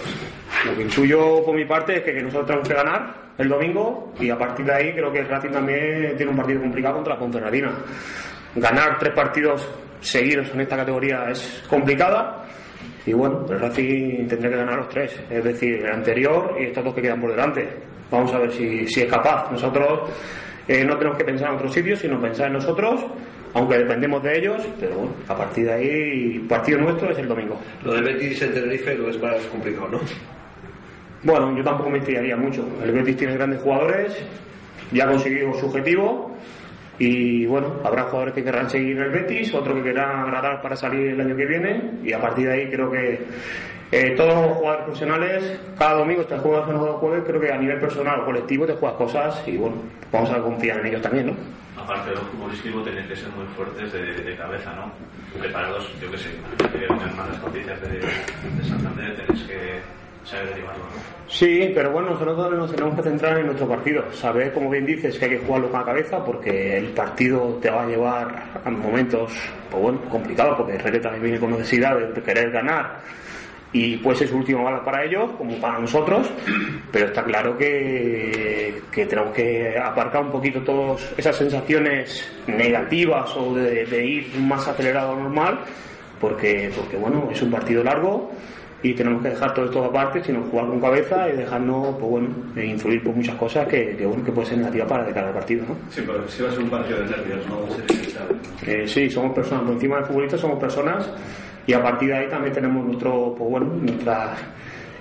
Lo 0.65 0.77
que 0.77 0.83
intuyo 0.83 1.45
por 1.45 1.55
mi 1.55 1.65
parte 1.65 1.97
es 1.97 2.03
que, 2.03 2.13
que 2.13 2.23
nosotros 2.23 2.47
tenemos 2.47 2.69
que 2.69 2.75
ganar 2.75 3.27
el 3.39 3.49
domingo 3.49 4.13
y 4.19 4.31
a 4.31 4.39
partir 4.39 4.65
de 4.65 4.73
ahí 4.73 4.93
creo 4.93 5.13
que 5.13 5.21
el 5.21 5.29
Racing 5.29 5.51
también 5.51 6.15
tiene 6.17 6.31
un 6.31 6.37
partido 6.37 6.61
complicado 6.61 6.95
contra 6.97 7.15
la 7.15 7.21
Ponferradina. 7.21 7.71
Ganar 8.55 8.99
tres 8.99 9.13
partidos 9.13 9.69
seguidos 10.07 10.49
en 10.53 10.61
esta 10.61 10.77
categoría 10.77 11.29
es 11.31 11.63
complicada 11.69 12.45
y 13.05 13.13
bueno, 13.13 13.47
el 13.49 13.61
Racing 13.61 14.27
tendrá 14.27 14.51
que 14.51 14.57
ganar 14.57 14.77
los 14.79 14.89
tres, 14.89 15.17
es 15.31 15.45
decir, 15.45 15.85
el 15.85 15.93
anterior 15.93 16.57
y 16.61 16.65
estos 16.65 16.85
dos 16.85 16.95
que 16.95 17.03
quedan 17.03 17.21
por 17.21 17.31
delante. 17.31 17.69
Vamos 18.11 18.33
a 18.35 18.39
ver 18.39 18.53
si, 18.53 18.87
si 18.89 19.03
es 19.03 19.11
capaz. 19.11 19.51
Nosotros 19.51 20.11
eh, 20.67 20.85
no 20.85 20.97
tenemos 20.97 21.17
que 21.17 21.25
pensar 21.25 21.51
en 21.51 21.55
otros 21.57 21.73
sitios, 21.73 22.01
sino 22.01 22.21
pensar 22.21 22.49
en 22.49 22.55
nosotros, 22.55 23.05
aunque 23.55 23.79
dependemos 23.79 24.23
de 24.23 24.39
ellos, 24.39 24.63
pero 24.81 24.97
bueno, 24.97 25.15
a 25.29 25.37
partir 25.37 25.67
de 25.67 25.73
ahí, 25.73 26.39
partido 26.49 26.79
nuestro 26.79 27.11
es 27.11 27.19
el 27.19 27.29
domingo. 27.29 27.61
Lo 27.85 27.95
del 27.95 28.05
Betis 28.05 28.43
en 28.43 28.53
Tenerife 28.53 28.95
lo 28.97 29.09
es 29.09 29.21
más 29.23 29.37
complicado, 29.47 29.89
¿no? 29.89 30.01
Bueno, 31.23 31.57
yo 31.57 31.65
tampoco 31.65 31.91
me 31.91 32.01
fiaría 32.01 32.37
mucho. 32.37 32.65
El 32.83 32.93
Betis 32.93 33.17
tiene 33.17 33.35
grandes 33.35 33.61
jugadores, 33.61 34.17
ya 34.93 35.05
ha 35.05 35.09
conseguido 35.09 35.55
su 35.55 35.67
objetivo 35.67 36.36
y 36.99 37.47
bueno, 37.47 37.75
habrá 37.85 38.05
jugadores 38.05 38.35
que 38.35 38.45
querrán 38.45 38.71
seguir 38.71 38.99
el 38.99 39.11
Betis, 39.11 39.53
otros 39.55 39.77
que 39.77 39.83
querrán 39.83 40.21
agradar 40.21 40.63
para 40.63 40.77
salir 40.77 41.09
el 41.11 41.21
año 41.21 41.37
que 41.37 41.47
viene 41.47 41.91
y 42.03 42.13
a 42.13 42.21
partir 42.21 42.47
de 42.47 42.53
ahí 42.53 42.71
creo 42.71 42.91
que 42.91 43.27
eh, 43.93 44.15
todos 44.17 44.35
los 44.35 44.57
jugadores 44.57 44.85
profesionales, 44.85 45.61
cada 45.79 45.99
domingo 45.99 46.25
te 46.25 46.39
juegas 46.39 46.69
en 46.69 46.75
los 46.75 46.97
jueves, 46.97 47.23
creo 47.27 47.41
que 47.41 47.53
a 47.53 47.59
nivel 47.59 47.79
personal 47.79 48.21
o 48.21 48.25
colectivo 48.25 48.67
te 48.67 48.73
juegas 48.75 48.97
cosas 48.97 49.43
y 49.47 49.57
bueno, 49.57 49.77
vamos 50.11 50.31
a 50.31 50.41
confiar 50.41 50.81
en 50.81 50.87
ellos 50.87 51.03
también, 51.03 51.27
¿no? 51.27 51.35
Aparte 51.81 52.11
de 52.11 52.17
lo 52.17 52.23
futbolístico, 52.23 52.81
tenéis 52.83 53.07
que 53.07 53.17
ser 53.17 53.29
muy 53.31 53.47
fuertes 53.55 53.93
de, 53.93 54.13
de 54.25 54.37
cabeza, 54.37 54.75
¿no? 54.75 54.91
Preparados, 55.39 55.89
yo 56.01 56.11
qué 56.11 56.19
sé, 56.19 56.31
que 56.73 56.87
en 56.87 57.17
malas 57.17 57.41
noticias 57.43 57.81
de, 57.83 57.89
de 57.99 58.65
Santander, 58.69 59.15
tenéis 59.15 59.45
que 59.45 59.81
Sí, 61.29 61.73
pero 61.75 61.91
bueno, 61.91 62.11
nosotros 62.11 62.53
nos 62.53 62.71
tenemos 62.71 62.97
que 62.97 63.03
centrar 63.03 63.39
en 63.39 63.47
nuestro 63.47 63.69
partido. 63.69 64.05
Saber, 64.13 64.53
como 64.53 64.71
bien 64.71 64.87
dices, 64.87 65.19
que 65.19 65.25
hay 65.25 65.31
que 65.33 65.39
jugarlo 65.39 65.71
con 65.71 65.81
la 65.81 65.87
cabeza 65.87 66.25
porque 66.25 66.79
el 66.79 66.87
partido 66.87 67.59
te 67.61 67.71
va 67.71 67.83
a 67.83 67.87
llevar 67.87 68.61
a 68.65 68.71
momentos, 68.71 69.33
pues 69.71 69.83
bueno, 69.83 70.01
complicados, 70.09 70.57
porque 70.57 70.75
el 70.75 70.81
Reque 70.81 71.01
también 71.01 71.23
viene 71.23 71.41
con 71.41 71.51
necesidad 71.51 71.97
de 71.97 72.23
querer 72.23 72.51
ganar 72.51 73.01
y 73.73 73.97
puede 73.99 74.17
ser 74.17 74.29
su 74.29 74.37
última 74.39 74.63
bala 74.63 74.85
para 74.85 75.05
ellos 75.05 75.31
como 75.37 75.57
para 75.61 75.79
nosotros, 75.79 76.29
pero 76.91 77.07
está 77.07 77.25
claro 77.25 77.59
que, 77.59 78.81
tenemos 78.91 79.35
que 79.35 79.77
aparcar 79.79 80.23
un 80.23 80.31
poquito 80.31 80.61
todas 80.61 81.13
esas 81.17 81.37
sensaciones 81.37 82.27
negativas 82.47 83.37
o 83.37 83.55
de, 83.55 84.07
ir 84.07 84.35
más 84.39 84.67
acelerado 84.67 85.13
a 85.13 85.17
normal, 85.17 85.61
porque, 86.21 86.71
porque 86.75 86.97
bueno, 86.97 87.29
es 87.31 87.43
un 87.43 87.51
partido 87.51 87.85
largo 87.85 88.33
y 88.83 88.95
tenemos 88.95 89.23
que 89.23 89.31
dejar 89.31 89.55
todo 89.55 89.65
esto 89.65 89.85
aparte, 89.85 90.23
sino 90.23 90.43
jugar 90.43 90.67
con 90.67 90.81
cabeza 90.81 91.29
y 91.29 91.37
dejarnos, 91.37 91.97
pues 91.99 92.11
bueno, 92.11 92.29
e 92.57 92.67
influir 92.67 93.03
por 93.03 93.15
muchas 93.15 93.35
cosas 93.37 93.67
que, 93.67 93.97
que 93.97 94.07
bueno, 94.07 94.23
que 94.25 94.33
puede 94.33 94.49
ser 94.49 94.59
negativa 94.59 94.87
para 94.87 95.05
de 95.05 95.13
cara 95.13 95.29
al 95.29 95.35
partido, 95.35 95.65
¿no? 95.67 95.77
Sí, 95.91 96.03
pero 96.07 96.29
si 96.29 96.43
va 96.43 96.51
a 96.51 96.53
ser 96.53 96.61
un 96.63 96.71
partido 96.71 96.99
de 96.99 97.05
nervios, 97.07 97.47
no 97.49 97.61
¿no? 97.61 98.71
Eh, 98.71 98.87
sí, 98.87 99.11
somos 99.11 99.33
personas, 99.33 99.65
por 99.65 99.75
encima 99.75 99.99
de 99.99 100.05
futbolistas 100.05 100.41
somos 100.41 100.59
personas 100.59 101.11
y 101.67 101.73
a 101.73 101.83
partir 101.83 102.09
de 102.09 102.17
ahí 102.17 102.29
también 102.29 102.53
tenemos 102.53 102.85
nuestro, 102.85 103.35
pues 103.37 103.51
bueno, 103.51 103.67
nuestras 103.67 104.39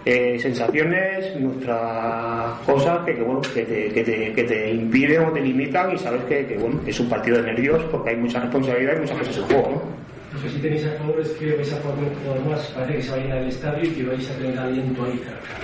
eh, 0.06 0.38
sensaciones, 0.40 1.36
nuestras 1.40 2.60
cosas 2.66 3.00
que, 3.06 3.16
que, 3.16 3.22
bueno, 3.22 3.42
que 3.42 3.64
te, 3.64 3.90
que, 3.90 4.04
te, 4.04 4.34
que 4.34 4.44
te 4.44 4.72
impiden 4.72 5.26
o 5.26 5.32
te 5.32 5.42
limitan 5.42 5.92
y 5.94 5.98
sabes 5.98 6.24
que, 6.26 6.46
que, 6.46 6.58
bueno, 6.58 6.80
es 6.86 7.00
un 7.00 7.10
partido 7.10 7.38
de 7.38 7.44
nervios 7.44 7.84
porque 7.92 8.12
hay 8.12 8.18
mucha 8.18 8.40
responsabilidad 8.40 8.96
y 8.98 9.00
muchas 9.02 9.18
cosas 9.18 9.38
en 9.38 9.44
juego, 9.44 9.70
¿no? 9.72 10.05
Sé 10.46 10.52
si 10.52 10.60
tenéis 10.60 10.86
a 10.86 10.92
favor, 10.92 11.20
es 11.20 11.30
que 11.32 11.56
vais 11.56 11.74
a 11.74 11.78
un 11.78 12.16
jugador 12.22 12.46
más, 12.46 12.68
parece 12.76 12.98
que 12.98 13.02
se 13.02 13.10
va 13.10 13.18
a 13.18 13.20
llenar 13.20 13.38
el 13.40 13.48
estadio 13.48 13.84
y 13.84 13.90
que 13.90 14.04
vais 14.04 14.30
a 14.30 14.38
tener 14.38 14.60
aliento 14.60 15.04
ahí. 15.04 15.20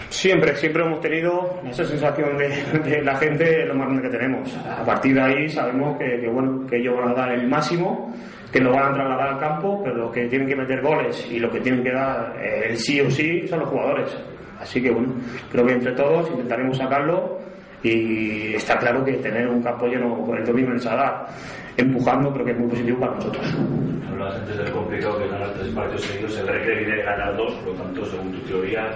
Siempre, 0.09 0.55
siempre 0.55 0.83
hemos 0.83 1.00
tenido 1.01 1.61
esa 1.69 1.85
sensación 1.85 2.35
de, 2.35 3.01
la 3.03 3.15
gente, 3.17 3.65
lo 3.67 3.75
más 3.75 3.89
grande 3.89 4.09
que 4.09 4.17
tenemos. 4.17 4.57
A 4.57 4.83
partir 4.83 5.13
de 5.13 5.21
ahí 5.21 5.50
sabemos 5.50 6.00
que, 6.00 6.19
que, 6.19 6.27
bueno, 6.27 6.65
que 6.65 6.77
ellos 6.77 6.95
van 6.97 7.09
a 7.09 7.13
dar 7.13 7.31
el 7.31 7.47
máximo, 7.47 8.11
que 8.51 8.59
lo 8.59 8.71
van 8.71 8.91
a 8.91 8.93
trasladar 8.95 9.27
al 9.33 9.39
campo, 9.39 9.81
pero 9.83 9.97
los 9.97 10.11
que 10.11 10.25
tienen 10.25 10.47
que 10.47 10.55
meter 10.55 10.81
goles 10.81 11.27
y 11.29 11.38
lo 11.38 11.51
que 11.51 11.59
tienen 11.59 11.83
que 11.83 11.91
dar 11.91 12.35
eh, 12.41 12.69
el 12.69 12.77
sí 12.77 13.00
o 13.01 13.11
sí 13.11 13.47
son 13.47 13.59
los 13.59 13.69
jugadores. 13.69 14.17
Así 14.59 14.81
que 14.81 14.89
bueno, 14.89 15.13
creo 15.51 15.63
que 15.63 15.73
entre 15.73 15.91
todos 15.91 16.27
intentaremos 16.31 16.75
sacarlo 16.75 17.38
y 17.83 18.55
está 18.55 18.77
claro 18.77 19.05
que 19.05 19.13
tener 19.13 19.47
un 19.47 19.61
campo 19.61 19.85
lleno 19.85 20.25
con 20.25 20.38
el 20.38 20.45
domingo 20.45 20.71
en 20.71 20.77
el 20.77 20.83
empujando 21.77 22.31
creo 22.33 22.45
que 22.45 22.51
es 22.51 22.59
muy 22.59 22.69
positivo 22.69 23.00
para 23.00 23.13
nosotros. 23.13 23.45
Hablabas 24.21 24.35
antes 24.41 24.57
del 24.57 24.71
complicado 24.71 25.17
que 25.19 25.27
ganar 25.29 25.49
tres 25.53 25.67
partidos 25.69 26.01
seguidos, 26.03 26.37
el 26.37 26.47
Recre 26.47 26.75
viene 26.75 26.95
de 26.97 27.03
ganar 27.03 27.35
dos, 27.35 27.53
por 27.55 27.73
lo 27.73 27.81
tanto, 27.81 28.05
según 28.05 28.31
tu 28.33 28.39
teoría... 28.47 28.91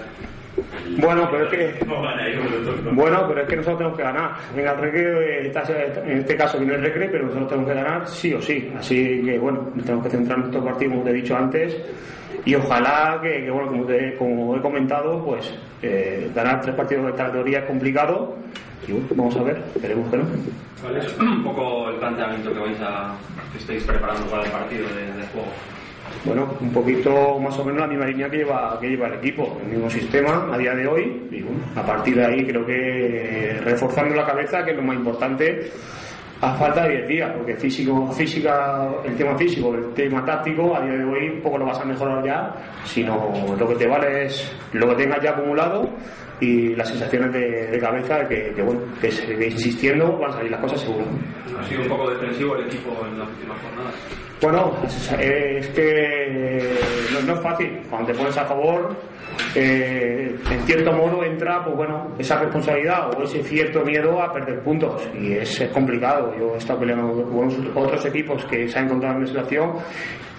Bueno, 0.99 1.27
pero 1.29 1.43
es 1.45 1.49
que 1.79 1.85
No 1.85 2.01
gana 2.01 2.23
¿no? 2.29 2.91
Bueno, 2.93 3.25
pero 3.27 3.41
es 3.41 3.47
que 3.47 3.55
nosotros 3.57 3.77
tenemos 3.77 3.97
que 3.97 4.03
ganar. 4.03 4.31
Venga, 4.55 4.71
el 4.71 4.77
Recre, 4.79 5.47
eh, 5.47 5.51
en 6.05 6.17
este 6.19 6.35
caso 6.37 6.57
viene 6.59 6.75
el 6.75 6.81
Recre, 6.83 7.09
pero 7.09 7.25
nosotros 7.25 7.49
tenemos 7.49 7.69
que 7.69 7.75
ganar 7.75 8.07
sí 8.07 8.33
o 8.33 8.41
sí. 8.41 8.71
Así 8.77 9.21
que, 9.25 9.37
bueno, 9.39 9.67
tenemos 9.83 10.03
que 10.05 10.11
centrar 10.11 10.37
nuestro 10.37 10.63
partido, 10.63 10.91
como 10.91 11.03
te 11.03 11.09
he 11.09 11.13
dicho 11.13 11.35
antes, 11.35 11.75
y 12.45 12.55
ojalá 12.55 13.19
que, 13.21 13.43
que, 13.45 13.49
bueno, 13.51 13.67
como, 13.67 13.85
te- 13.85 14.15
como 14.15 14.55
he 14.55 14.61
comentado, 14.61 15.25
pues 15.25 15.53
eh, 15.81 16.29
ganar 16.35 16.61
tres 16.61 16.75
partidos 16.75 17.05
de 17.05 17.09
esta 17.11 17.25
categoría 17.25 17.59
es 17.59 17.65
complicado. 17.65 18.35
Y 18.87 18.91
bueno, 18.91 19.07
vamos 19.15 19.35
a 19.37 19.43
ver, 19.43 19.63
esperemos 19.75 20.09
que 20.09 20.17
no. 20.17 20.23
¿Cuál 20.81 20.97
es 20.97 21.17
un 21.19 21.43
poco 21.43 21.89
el 21.89 21.95
planteamiento 21.95 22.53
que 22.53 22.59
vais 22.59 22.81
a 22.81 23.15
que 23.51 23.57
estáis 23.57 23.83
preparando 23.83 24.25
para 24.27 24.43
el 24.43 24.51
partido 24.51 24.87
de, 24.89 25.13
de 25.13 25.27
juego? 25.27 25.47
Bueno, 26.23 26.47
un 26.59 26.71
poquito 26.71 27.39
más 27.39 27.57
o 27.57 27.65
menos 27.65 27.81
la 27.81 27.87
misma 27.87 28.05
línea 28.05 28.29
que 28.29 28.37
lleva, 28.37 28.77
que 28.79 28.89
lleva 28.89 29.07
el 29.07 29.15
equipo, 29.15 29.57
el 29.61 29.71
mismo 29.71 29.89
sistema 29.89 30.49
a 30.51 30.57
día 30.57 30.73
de 30.73 30.87
hoy. 30.87 31.27
Y 31.31 31.41
bueno, 31.41 31.59
a 31.75 31.83
partir 31.83 32.15
de 32.15 32.25
ahí 32.25 32.45
creo 32.45 32.65
que 32.65 33.59
reforzando 33.63 34.15
la 34.15 34.25
cabeza, 34.25 34.63
que 34.63 34.71
es 34.71 34.77
lo 34.77 34.83
más 34.83 34.95
importante, 34.95 35.71
a 36.41 36.53
falta 36.55 36.83
de 36.83 36.97
10 36.97 37.07
días, 37.07 37.31
porque 37.35 37.55
físico, 37.55 38.11
física, 38.11 38.89
el 39.03 39.15
tema 39.15 39.37
físico, 39.37 39.73
el 39.73 39.93
tema 39.93 40.23
táctico, 40.25 40.75
a 40.75 40.81
día 40.81 40.93
de 40.93 41.05
hoy 41.05 41.39
poco 41.41 41.57
lo 41.57 41.65
vas 41.65 41.79
a 41.79 41.85
mejorar 41.85 42.23
ya, 42.23 42.55
sino 42.83 43.31
lo 43.57 43.67
que 43.67 43.75
te 43.75 43.87
vale 43.87 44.25
es 44.25 44.51
lo 44.73 44.87
que 44.89 44.95
tengas 44.95 45.21
ya 45.23 45.31
acumulado 45.31 45.89
y 46.41 46.75
las 46.75 46.87
sensaciones 46.89 47.31
de, 47.33 47.67
de 47.67 47.79
cabeza 47.79 48.19
de 48.19 48.27
que, 48.27 48.53
que, 48.53 48.61
bueno, 48.61 48.81
que, 49.01 49.11
se- 49.11 49.35
que 49.35 49.47
insistiendo 49.47 50.17
van 50.17 50.31
a 50.31 50.33
salir 50.33 50.51
las 50.51 50.61
cosas 50.61 50.81
seguro. 50.81 51.05
Ha 51.59 51.63
sido 51.63 51.81
un 51.83 51.87
poco 51.87 52.09
defensivo 52.09 52.55
el 52.55 52.65
equipo 52.67 52.91
en 53.09 53.17
las 53.19 53.27
últimas 53.29 53.57
jornadas. 53.61 53.93
Bueno, 54.41 54.73
es 55.17 55.67
que 55.69 56.73
no, 57.13 57.21
no 57.21 57.33
es 57.35 57.39
fácil. 57.39 57.79
Cuando 57.89 58.11
te 58.11 58.17
pones 58.17 58.37
a 58.37 58.45
favor, 58.45 58.95
eh, 59.55 60.35
en 60.51 60.59
cierto 60.65 60.91
modo 60.91 61.23
entra, 61.23 61.63
pues 61.63 61.75
bueno, 61.77 62.13
esa 62.19 62.39
responsabilidad 62.41 63.17
o 63.17 63.23
ese 63.23 63.41
cierto 63.43 63.83
miedo 63.85 64.21
a 64.21 64.31
perder 64.33 64.59
puntos. 64.61 65.07
Y 65.17 65.33
es, 65.33 65.61
es 65.61 65.69
complicado. 65.69 66.33
Yo 66.37 66.53
he 66.53 66.57
estado 66.57 66.79
peleando 66.81 67.23
con 67.23 67.47
otros 67.75 68.05
equipos 68.05 68.43
que 68.45 68.67
se 68.67 68.77
han 68.77 68.85
encontrado 68.85 69.15
en 69.15 69.21
mi 69.21 69.27
situación 69.27 69.71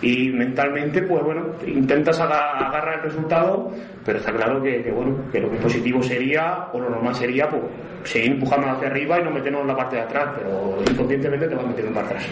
y 0.02 0.28
mentalmente, 0.30 1.02
pues 1.02 1.22
bueno, 1.24 1.46
intentas 1.66 2.20
aga- 2.20 2.58
agarrar 2.68 2.96
el 2.98 3.02
resultado, 3.04 3.70
pero 4.04 4.18
está 4.18 4.32
claro 4.32 4.62
que, 4.62 4.82
que, 4.82 4.90
bueno, 4.90 5.16
que 5.32 5.40
lo 5.40 5.50
que 5.50 5.56
positivo 5.56 6.02
sería, 6.02 6.68
o 6.72 6.78
lo 6.80 6.90
normal 6.90 7.14
sería, 7.14 7.48
pues 7.48 7.62
seguir 8.04 8.32
empujando 8.32 8.68
hacia 8.68 8.88
arriba 8.88 9.18
y 9.20 9.24
no 9.24 9.30
meternos 9.30 9.62
en 9.62 9.68
la 9.68 9.76
parte 9.76 9.96
de 9.96 10.02
atrás, 10.02 10.28
pero 10.36 10.76
inconscientemente 10.90 11.48
te 11.48 11.54
vas 11.54 11.66
metiendo 11.66 11.92
para 11.94 12.06
atrás. 12.08 12.28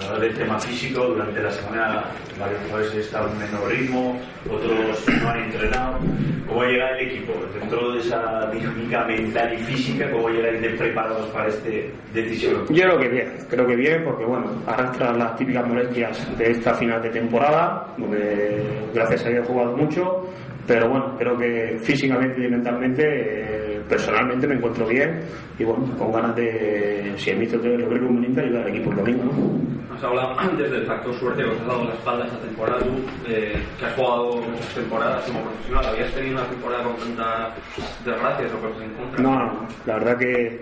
Hablar 0.00 0.20
del 0.20 0.34
tema 0.34 0.58
físico, 0.60 1.06
durante 1.06 1.42
la 1.42 1.50
semana 1.50 2.04
varios 2.38 2.60
jugadores 2.62 2.94
están 2.94 3.30
en 3.30 3.38
menor 3.38 3.68
ritmo, 3.68 4.20
otros 4.48 5.06
no 5.22 5.28
han 5.28 5.38
entrenado. 5.44 5.98
¿Cómo 6.46 6.62
llega 6.64 6.90
el 6.96 7.08
equipo? 7.08 7.32
Dentro 7.58 7.92
de 7.92 7.98
esa 8.00 8.50
dinámica 8.50 9.04
mental 9.04 9.54
y 9.54 9.58
física, 9.64 10.10
¿cómo 10.10 10.30
llegáis 10.30 10.62
de 10.62 10.70
preparados 10.70 11.26
para 11.30 11.48
esta 11.48 11.68
decisión? 12.14 12.64
Yo 12.70 12.84
creo 12.84 12.98
que 12.98 13.08
bien, 13.08 13.32
creo 13.50 13.66
que 13.66 13.76
bien, 13.76 14.04
porque 14.04 14.24
bueno, 14.24 14.62
arrastra 14.66 15.12
las 15.12 15.36
típicas 15.36 15.66
molestias 15.66 16.38
de 16.38 16.50
esta 16.52 16.74
final 16.74 17.02
de 17.02 17.10
temporada, 17.10 17.86
donde 17.98 18.62
gracias 18.94 19.26
a 19.26 19.28
Dios 19.28 19.44
he 19.44 19.52
jugado 19.52 19.76
mucho, 19.76 20.26
pero 20.66 20.88
bueno, 20.88 21.16
creo 21.18 21.36
que 21.36 21.78
físicamente 21.82 22.44
y 22.44 22.48
mentalmente, 22.50 23.02
eh, 23.02 23.47
personalmente 23.88 24.46
me 24.46 24.54
encuentro 24.54 24.86
bien 24.86 25.20
y 25.58 25.64
bueno, 25.64 25.86
con 25.98 26.12
ganas 26.12 26.36
de, 26.36 27.14
si 27.16 27.30
el 27.30 27.38
míster 27.38 27.58
lo 27.64 27.88
creo 27.88 28.06
conveniente, 28.06 28.40
ayudar 28.40 28.62
al 28.62 28.68
equipo 28.68 28.90
el 28.90 28.96
domingo, 28.96 29.24
¿no? 29.24 29.96
Has 29.96 30.04
hablado 30.04 30.34
antes 30.38 30.70
del 30.70 30.86
factor 30.86 31.14
suerte 31.18 31.42
que 31.42 31.48
os 31.48 31.60
ha 31.62 31.64
dado 31.64 31.84
la 31.84 31.94
espalda 31.94 32.26
esta 32.26 32.38
temporada, 32.38 32.78
tú, 32.80 32.90
eh, 33.26 33.62
que 33.78 33.86
has 33.86 33.94
jugado 33.94 34.36
muchas 34.36 34.74
temporadas 34.74 35.24
como 35.24 35.40
profesional, 35.42 35.86
¿habías 35.86 36.12
tenido 36.12 36.38
una 36.38 36.46
temporada 36.46 36.84
con 36.84 36.96
tantas 36.96 37.54
desgracias 38.04 38.52
o 38.52 38.58
cosas 38.60 38.82
en 38.82 38.90
contra? 38.94 39.22
No. 39.22 39.68
la 39.86 39.94
verdad 39.94 40.18
que 40.18 40.60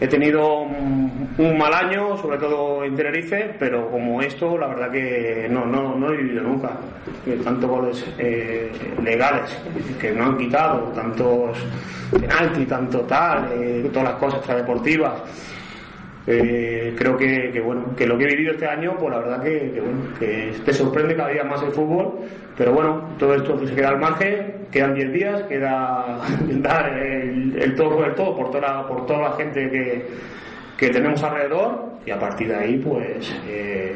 he 0.00 0.06
tenido 0.06 0.60
un, 0.60 1.58
mal 1.58 1.72
año, 1.72 2.16
sobre 2.18 2.38
todo 2.38 2.84
en 2.84 2.94
Tenerife, 2.94 3.54
pero 3.58 3.90
como 3.90 4.20
esto, 4.20 4.58
la 4.58 4.66
verdad 4.66 4.90
que 4.90 5.46
no, 5.50 5.64
no, 5.64 5.94
no 5.96 6.12
he 6.12 6.16
vivido 6.16 6.42
nunca. 6.42 6.72
Tantos 7.42 7.68
goles 7.68 8.04
eh, 8.18 8.70
legales 9.02 9.56
que 10.00 10.12
no 10.12 10.24
han 10.24 10.38
quitado, 10.38 10.92
tantos 10.94 11.58
penaltis, 12.10 12.68
tanto 12.68 13.00
tal, 13.00 13.50
eh, 13.52 13.88
todas 13.92 14.10
las 14.10 14.18
cosas 14.18 14.38
extradeportivas. 14.38 15.12
Eh, 16.28 16.92
creo 16.98 17.16
que, 17.16 17.60
bueno 17.64 17.94
que 17.96 18.04
lo 18.04 18.18
que 18.18 18.24
he 18.24 18.26
vivido 18.26 18.52
este 18.54 18.66
año 18.66 18.96
pues 18.98 19.12
la 19.12 19.20
verdad 19.20 19.42
que, 19.44 19.80
bueno 19.80 20.12
que 20.18 20.52
te 20.64 20.72
sorprende 20.72 21.14
cada 21.14 21.28
día 21.28 21.44
más 21.44 21.62
el 21.62 21.70
fútbol 21.70 22.14
pero 22.58 22.72
bueno 22.72 23.10
todo 23.16 23.36
esto 23.36 23.64
se 23.64 23.72
queda 23.72 23.90
al 23.90 24.00
margen 24.00 24.66
quedan 24.72 24.94
10 24.94 25.12
días 25.12 25.42
queda 25.44 26.18
dar 26.48 26.98
el, 26.98 27.56
el 27.56 27.76
todo 27.76 27.90
por 27.90 28.14
todo 28.16 28.36
por 28.36 28.50
toda 28.50 28.88
por 28.88 29.06
toda 29.06 29.20
la 29.20 29.32
gente 29.36 29.70
que, 29.70 30.06
que 30.76 30.88
tenemos 30.88 31.22
alrededor 31.22 31.92
y 32.04 32.10
a 32.10 32.18
partir 32.18 32.48
de 32.48 32.56
ahí 32.56 32.78
pues 32.78 33.32
eh, 33.46 33.94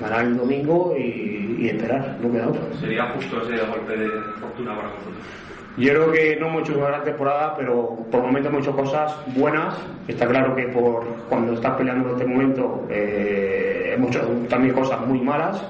ganar 0.00 0.24
el 0.24 0.38
domingo 0.38 0.94
y, 0.96 1.58
y 1.60 1.68
esperar 1.68 2.16
no 2.22 2.32
queda 2.32 2.48
otra 2.48 2.62
¿Sería 2.80 3.04
justo 3.10 3.42
ese 3.42 3.62
golpe 3.66 3.94
de 3.98 4.08
fortuna 4.40 4.74
para 4.74 4.88
vosotros? 4.88 5.43
Yo 5.76 5.90
creo 5.90 6.12
que 6.12 6.36
no 6.36 6.46
hemos 6.46 6.62
hecho 6.62 6.78
una 6.78 6.88
gran 6.88 7.04
temporada, 7.04 7.56
pero 7.56 7.96
por 8.10 8.22
momentos 8.22 8.52
hemos 8.52 8.62
hecho 8.62 8.76
cosas 8.76 9.12
buenas. 9.34 9.74
Está 10.06 10.26
claro 10.26 10.54
que 10.54 10.68
por 10.68 11.04
cuando 11.28 11.54
estás 11.54 11.72
peleando 11.76 12.10
en 12.10 12.14
este 12.14 12.26
momento 12.26 12.86
eh, 12.90 13.94
hemos 13.94 14.16
también 14.48 14.74
cosas 14.74 15.00
muy 15.00 15.20
malas, 15.20 15.60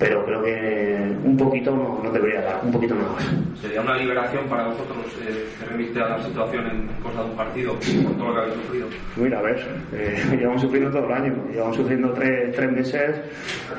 pero 0.00 0.24
creo 0.24 0.42
que 0.42 1.14
un 1.24 1.36
poquito 1.36 1.76
no, 1.76 2.00
no 2.02 2.10
debería 2.10 2.40
dar, 2.40 2.60
un 2.64 2.72
poquito 2.72 2.94
nada 2.94 3.12
más. 3.12 3.60
¿Sería 3.60 3.82
una 3.82 3.98
liberación 3.98 4.46
para 4.48 4.68
vosotros 4.68 4.96
eh, 5.20 5.46
que 5.58 5.66
remite 5.66 6.00
a 6.00 6.08
la 6.08 6.22
situación 6.24 6.66
en 6.68 6.86
cosa 7.02 7.22
de 7.22 7.28
un 7.28 7.36
partido 7.36 7.74
con 7.74 8.14
todo 8.14 8.28
lo 8.28 8.34
que 8.34 8.40
habéis 8.40 8.54
sufrido? 8.54 8.86
Mira, 9.16 9.38
a 9.40 9.42
ver, 9.42 9.82
eh, 9.92 10.24
llevamos 10.38 10.62
sufriendo 10.62 10.90
todo 10.90 11.04
el 11.04 11.12
año, 11.12 11.34
llevamos 11.52 11.76
sufriendo 11.76 12.12
tres, 12.14 12.56
tres 12.56 12.72
meses 12.72 13.16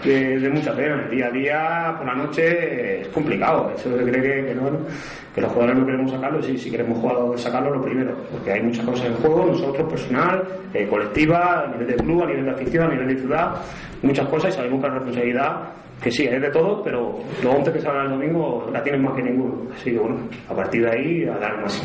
de, 0.05 0.39
de 0.39 0.49
mucha 0.51 0.75
pena. 0.75 1.01
El 1.05 1.09
día 1.09 1.25
a 1.25 1.31
día, 1.31 1.95
por 1.97 2.05
la 2.05 2.13
noche, 2.13 3.01
es 3.01 3.07
complicado. 3.07 3.73
Eso 3.75 3.97
se 3.97 4.03
cree 4.03 4.21
que, 4.21 4.47
que 4.49 4.53
no, 4.53 4.69
que 5.33 5.41
los 5.41 5.51
jugadores 5.51 5.79
no 5.79 5.85
queremos 5.87 6.11
sacarlo, 6.11 6.43
sí, 6.43 6.55
si 6.55 6.69
queremos 6.69 6.99
jugar, 6.99 7.39
sacarlo 7.39 7.73
lo 7.73 7.81
primero, 7.81 8.15
porque 8.31 8.51
hay 8.51 8.61
muchas 8.61 8.85
cosas 8.85 9.07
en 9.07 9.15
juego, 9.15 9.47
nosotros, 9.47 9.89
personal, 9.89 10.43
eh, 10.71 10.85
colectiva, 10.87 11.63
a 11.63 11.67
nivel 11.67 11.87
de 11.87 11.95
club, 11.95 12.23
a 12.23 12.27
nivel 12.27 12.45
de 12.45 12.51
afición, 12.51 12.85
a 12.85 12.89
nivel 12.89 13.07
de 13.07 13.17
ciudad, 13.17 13.55
muchas 14.03 14.27
cosas 14.27 14.53
y 14.53 14.57
sabemos 14.57 14.81
que 14.81 14.87
la 14.87 14.93
responsabilidad 14.93 15.80
que 16.01 16.11
sí, 16.11 16.23
es 16.23 16.41
de 16.41 16.49
todo, 16.49 16.81
pero 16.83 17.19
los 17.43 17.55
11 17.55 17.73
que 17.73 17.81
salen 17.81 18.05
el 18.05 18.11
domingo 18.11 18.69
la 18.73 18.81
tienen 18.81 19.03
más 19.03 19.15
que 19.15 19.23
ninguno. 19.23 19.67
Así 19.75 19.91
que 19.91 19.99
bueno, 19.99 20.17
a 20.49 20.55
partir 20.55 20.83
de 20.83 20.89
ahí 20.89 21.25
a 21.25 21.37
dar 21.37 21.61
más. 21.61 21.81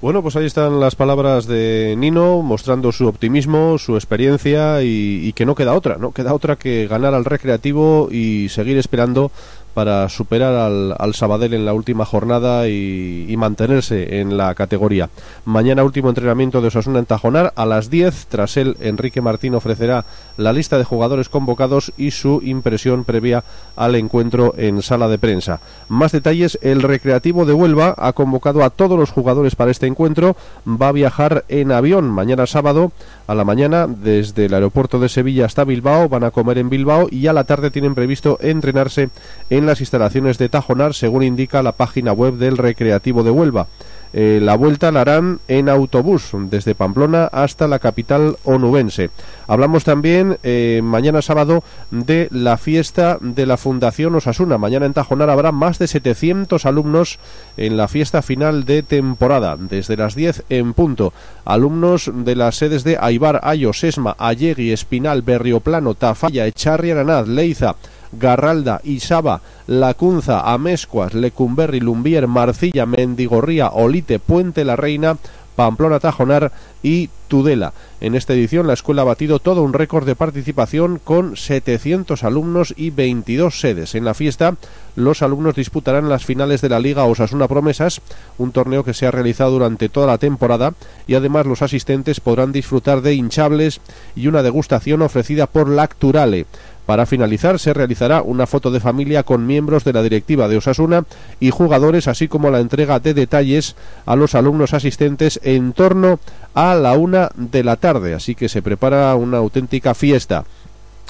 Bueno, 0.00 0.20
pues 0.20 0.34
ahí 0.34 0.46
están 0.46 0.80
las 0.80 0.96
palabras 0.96 1.46
de 1.46 1.94
Nino 1.96 2.42
mostrando 2.42 2.90
su 2.90 3.06
optimismo, 3.06 3.78
su 3.78 3.94
experiencia 3.94 4.82
y, 4.82 5.28
y, 5.28 5.32
que 5.32 5.46
no 5.46 5.54
queda 5.54 5.74
otra, 5.74 5.96
no 5.96 6.10
queda 6.10 6.34
otra 6.34 6.56
que 6.56 6.88
ganar 6.88 7.14
al 7.14 7.24
Recreativo 7.24 8.08
y 8.10 8.48
seguir 8.48 8.78
esperando 8.78 9.30
para 9.74 10.08
superar 10.08 10.54
al, 10.54 10.94
al 10.98 11.14
Sabadell 11.14 11.54
en 11.54 11.64
la 11.64 11.74
última 11.74 12.04
jornada 12.04 12.68
y, 12.68 13.26
y, 13.28 13.36
mantenerse 13.36 14.20
en 14.20 14.36
la 14.36 14.54
categoría. 14.54 15.10
Mañana 15.44 15.84
último 15.84 16.08
entrenamiento 16.08 16.60
de 16.60 16.68
Osasuna 16.68 16.98
en 16.98 17.06
Tajonar 17.06 17.52
a 17.56 17.66
las 17.66 17.90
10. 17.90 18.26
Tras 18.26 18.56
él, 18.56 18.76
Enrique 18.80 19.20
Martín 19.20 19.54
ofrecerá 19.54 20.04
la 20.36 20.52
lista 20.52 20.78
de 20.78 20.84
jugadores 20.84 21.28
convocados 21.28 21.92
y 21.96 22.10
su 22.10 22.40
impresión 22.42 23.04
previa 23.04 23.44
al 23.76 23.94
encuentro 23.94 24.54
en 24.56 24.82
sala 24.82 25.08
de 25.08 25.18
prensa. 25.18 25.60
Más 25.88 26.12
detalles, 26.12 26.58
el 26.62 26.82
Recreativo 26.82 27.44
de 27.44 27.52
Huelva 27.52 27.94
ha 27.98 28.12
convocado 28.12 28.64
a 28.64 28.70
todos 28.70 28.98
los 28.98 29.10
jugadores 29.10 29.56
para 29.56 29.70
este 29.70 29.86
encuentro. 29.86 30.36
Va 30.66 30.88
a 30.88 30.92
viajar 30.92 31.44
en 31.48 31.72
avión 31.72 32.10
mañana 32.10 32.46
sábado 32.46 32.92
a 33.26 33.34
la 33.34 33.44
mañana 33.44 33.86
desde 33.86 34.46
el 34.46 34.54
aeropuerto 34.54 34.98
de 34.98 35.08
Sevilla 35.08 35.46
hasta 35.46 35.64
Bilbao. 35.64 36.08
Van 36.08 36.24
a 36.24 36.30
comer 36.30 36.58
en 36.58 36.70
Bilbao 36.70 37.08
y 37.10 37.26
a 37.26 37.32
la 37.32 37.44
tarde 37.44 37.70
tienen 37.70 37.94
previsto 37.94 38.38
entrenarse 38.40 39.10
en 39.50 39.61
las 39.66 39.80
instalaciones 39.80 40.38
de 40.38 40.48
Tajonar, 40.48 40.94
según 40.94 41.22
indica 41.22 41.62
la 41.62 41.72
página 41.72 42.12
web 42.12 42.34
del 42.34 42.56
Recreativo 42.56 43.22
de 43.22 43.30
Huelva. 43.30 43.66
Eh, 44.14 44.40
la 44.42 44.56
vuelta 44.56 44.92
la 44.92 45.00
harán 45.00 45.40
en 45.48 45.68
autobús 45.70 46.30
desde 46.34 46.74
Pamplona 46.74 47.24
hasta 47.32 47.66
la 47.66 47.78
capital 47.78 48.36
onubense. 48.44 49.10
Hablamos 49.46 49.84
también 49.84 50.38
eh, 50.42 50.80
mañana 50.84 51.22
sábado 51.22 51.64
de 51.90 52.28
la 52.30 52.58
fiesta 52.58 53.18
de 53.20 53.46
la 53.46 53.56
Fundación 53.56 54.14
Osasuna. 54.14 54.58
Mañana 54.58 54.86
en 54.86 54.92
Tajonar 54.92 55.30
habrá 55.30 55.50
más 55.50 55.78
de 55.78 55.86
700 55.86 56.66
alumnos 56.66 57.18
en 57.56 57.76
la 57.76 57.88
fiesta 57.88 58.20
final 58.20 58.64
de 58.64 58.82
temporada, 58.82 59.56
desde 59.58 59.96
las 59.96 60.14
10 60.14 60.44
en 60.50 60.74
punto. 60.74 61.14
Alumnos 61.46 62.10
de 62.12 62.36
las 62.36 62.56
sedes 62.56 62.84
de 62.84 62.98
Aibar, 63.00 63.40
Ayo, 63.42 63.72
Sesma, 63.72 64.14
Allegui, 64.18 64.72
Espinal, 64.72 65.22
Berrioplano, 65.22 65.94
Tafalla, 65.94 66.46
Echarri, 66.46 66.90
Aranaz, 66.90 67.28
Leiza, 67.28 67.76
Garralda, 68.12 68.80
Isaba, 68.84 69.40
Lacunza, 69.66 70.52
Amescuas, 70.52 71.14
Lecumberri, 71.14 71.80
Lumbier, 71.80 72.26
Marcilla, 72.28 72.86
Mendigorría, 72.86 73.68
Olite, 73.68 74.18
Puente 74.18 74.64
la 74.64 74.76
Reina, 74.76 75.16
Pamplona 75.56 76.00
Tajonar 76.00 76.52
y 76.82 77.10
Tudela. 77.28 77.72
En 78.00 78.14
esta 78.14 78.32
edición 78.32 78.66
la 78.66 78.72
escuela 78.72 79.02
ha 79.02 79.06
batido 79.06 79.38
todo 79.38 79.62
un 79.62 79.72
récord 79.72 80.06
de 80.06 80.16
participación 80.16 81.00
con 81.02 81.36
700 81.36 82.24
alumnos 82.24 82.74
y 82.76 82.90
22 82.90 83.60
sedes. 83.60 83.94
En 83.94 84.04
la 84.04 84.14
fiesta 84.14 84.56
los 84.96 85.22
alumnos 85.22 85.54
disputarán 85.54 86.08
las 86.08 86.24
finales 86.24 86.60
de 86.60 86.68
la 86.68 86.80
Liga 86.80 87.04
Osasuna 87.04 87.48
Promesas, 87.48 88.00
un 88.38 88.52
torneo 88.52 88.84
que 88.84 88.92
se 88.92 89.06
ha 89.06 89.10
realizado 89.10 89.52
durante 89.52 89.88
toda 89.88 90.06
la 90.06 90.18
temporada 90.18 90.74
y 91.06 91.14
además 91.14 91.46
los 91.46 91.62
asistentes 91.62 92.20
podrán 92.20 92.52
disfrutar 92.52 93.00
de 93.00 93.14
hinchables 93.14 93.80
y 94.16 94.26
una 94.26 94.42
degustación 94.42 95.00
ofrecida 95.02 95.46
por 95.46 95.68
Lacturale. 95.68 96.46
Para 96.86 97.06
finalizar, 97.06 97.58
se 97.58 97.72
realizará 97.72 98.22
una 98.22 98.46
foto 98.46 98.70
de 98.70 98.80
familia 98.80 99.22
con 99.22 99.46
miembros 99.46 99.84
de 99.84 99.92
la 99.92 100.02
directiva 100.02 100.48
de 100.48 100.56
Osasuna 100.56 101.04
y 101.38 101.50
jugadores, 101.50 102.08
así 102.08 102.26
como 102.26 102.50
la 102.50 102.60
entrega 102.60 102.98
de 102.98 103.14
detalles 103.14 103.76
a 104.04 104.16
los 104.16 104.34
alumnos 104.34 104.74
asistentes 104.74 105.38
en 105.44 105.72
torno 105.74 106.18
a 106.54 106.74
la 106.74 106.94
una 106.94 107.30
de 107.36 107.62
la 107.62 107.76
tarde. 107.76 108.14
Así 108.14 108.34
que 108.34 108.48
se 108.48 108.62
prepara 108.62 109.14
una 109.14 109.38
auténtica 109.38 109.94
fiesta 109.94 110.44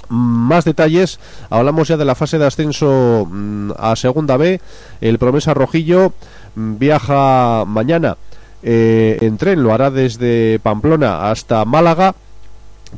más 0.08 0.64
detalles. 0.64 1.18
Hablamos 1.48 1.88
ya 1.88 1.96
de 1.96 2.04
la 2.04 2.14
fase 2.14 2.38
de 2.38 2.46
ascenso 2.46 3.28
a 3.78 3.96
Segunda 3.96 4.36
B. 4.36 4.60
El 5.00 5.18
Promesa 5.18 5.54
Rojillo 5.54 6.12
viaja 6.54 7.64
mañana 7.66 8.18
eh, 8.62 9.18
en 9.20 9.38
tren, 9.38 9.62
lo 9.62 9.72
hará 9.72 9.90
desde 9.90 10.60
Pamplona 10.62 11.30
hasta 11.30 11.64
Málaga 11.64 12.14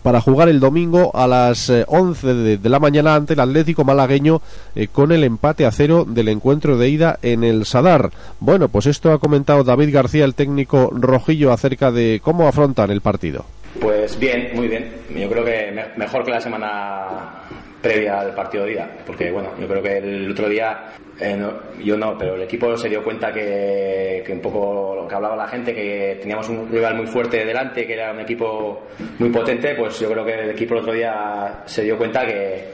para 0.02 0.20
jugar 0.20 0.48
el 0.48 0.60
domingo 0.60 1.10
a 1.14 1.26
las 1.26 1.70
11 1.86 2.34
de, 2.34 2.58
de, 2.58 2.68
la 2.68 2.78
mañana 2.78 3.14
ante 3.14 3.34
el 3.34 3.40
Atlético 3.40 3.84
malagueño 3.84 4.42
eh, 4.74 4.88
con 4.88 5.12
el 5.12 5.24
empate 5.24 5.66
a 5.66 5.70
cero 5.70 6.04
del 6.06 6.28
encuentro 6.28 6.76
de 6.76 6.88
ida 6.88 7.18
en 7.22 7.44
el 7.44 7.64
Sadar. 7.64 8.10
Bueno, 8.40 8.68
pues 8.68 8.86
esto 8.86 9.12
ha 9.12 9.18
comentado 9.18 9.64
David 9.64 9.92
García, 9.92 10.24
el 10.24 10.34
técnico 10.34 10.90
rojillo, 10.92 11.52
acerca 11.52 11.90
de 11.90 12.20
cómo 12.22 12.46
afrontan 12.48 12.90
el 12.90 13.00
partido. 13.00 13.44
Pues 13.80 14.18
bien, 14.18 14.50
muy 14.54 14.68
bien. 14.68 14.90
Yo 15.14 15.28
creo 15.28 15.44
que 15.44 15.72
me 15.72 15.84
mejor 15.96 16.24
que 16.24 16.30
la 16.30 16.40
semana 16.40 17.42
previa 17.84 18.20
al 18.20 18.34
partido 18.34 18.64
de 18.64 18.72
ida, 18.72 18.90
porque 19.06 19.30
bueno, 19.30 19.50
yo 19.60 19.68
creo 19.68 19.82
que 19.82 19.98
el 19.98 20.30
otro 20.30 20.48
día, 20.48 20.94
eh, 21.20 21.36
no, 21.36 21.52
yo 21.82 21.98
no, 21.98 22.16
pero 22.16 22.34
el 22.34 22.42
equipo 22.42 22.74
se 22.78 22.88
dio 22.88 23.04
cuenta 23.04 23.30
que, 23.30 24.22
que, 24.24 24.32
un 24.32 24.40
poco 24.40 24.94
lo 24.96 25.06
que 25.06 25.14
hablaba 25.14 25.36
la 25.36 25.46
gente, 25.46 25.74
que 25.74 26.16
teníamos 26.18 26.48
un 26.48 26.66
rival 26.72 26.94
muy 26.96 27.06
fuerte 27.06 27.44
delante, 27.44 27.86
que 27.86 27.92
era 27.92 28.10
un 28.10 28.20
equipo 28.20 28.84
muy 29.18 29.28
potente, 29.28 29.74
pues 29.74 30.00
yo 30.00 30.10
creo 30.10 30.24
que 30.24 30.32
el 30.32 30.50
equipo 30.50 30.72
el 30.72 30.80
otro 30.80 30.94
día 30.94 31.62
se 31.66 31.82
dio 31.82 31.98
cuenta 31.98 32.24
que, 32.24 32.70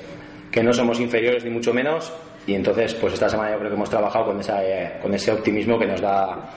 que 0.49 0.63
no 0.63 0.73
somos 0.73 1.01
inferiores 1.01 1.45
ni 1.45 1.51
mucho 1.51 1.75
menos, 1.75 2.13
y 2.47 2.55
entonces 2.55 2.95
pues 2.95 3.15
esta 3.15 3.29
semana 3.29 3.51
yo 3.51 3.59
creo 3.59 3.71
que 3.71 3.77
hemos 3.77 3.91
trabajado 3.91 4.27
con, 4.27 4.39
esa, 4.39 4.65
eh, 4.65 4.93
con 5.03 5.13
ese 5.13 5.33
optimismo 5.33 5.77
que 5.77 5.87
nos 5.87 6.01
da 6.01 6.51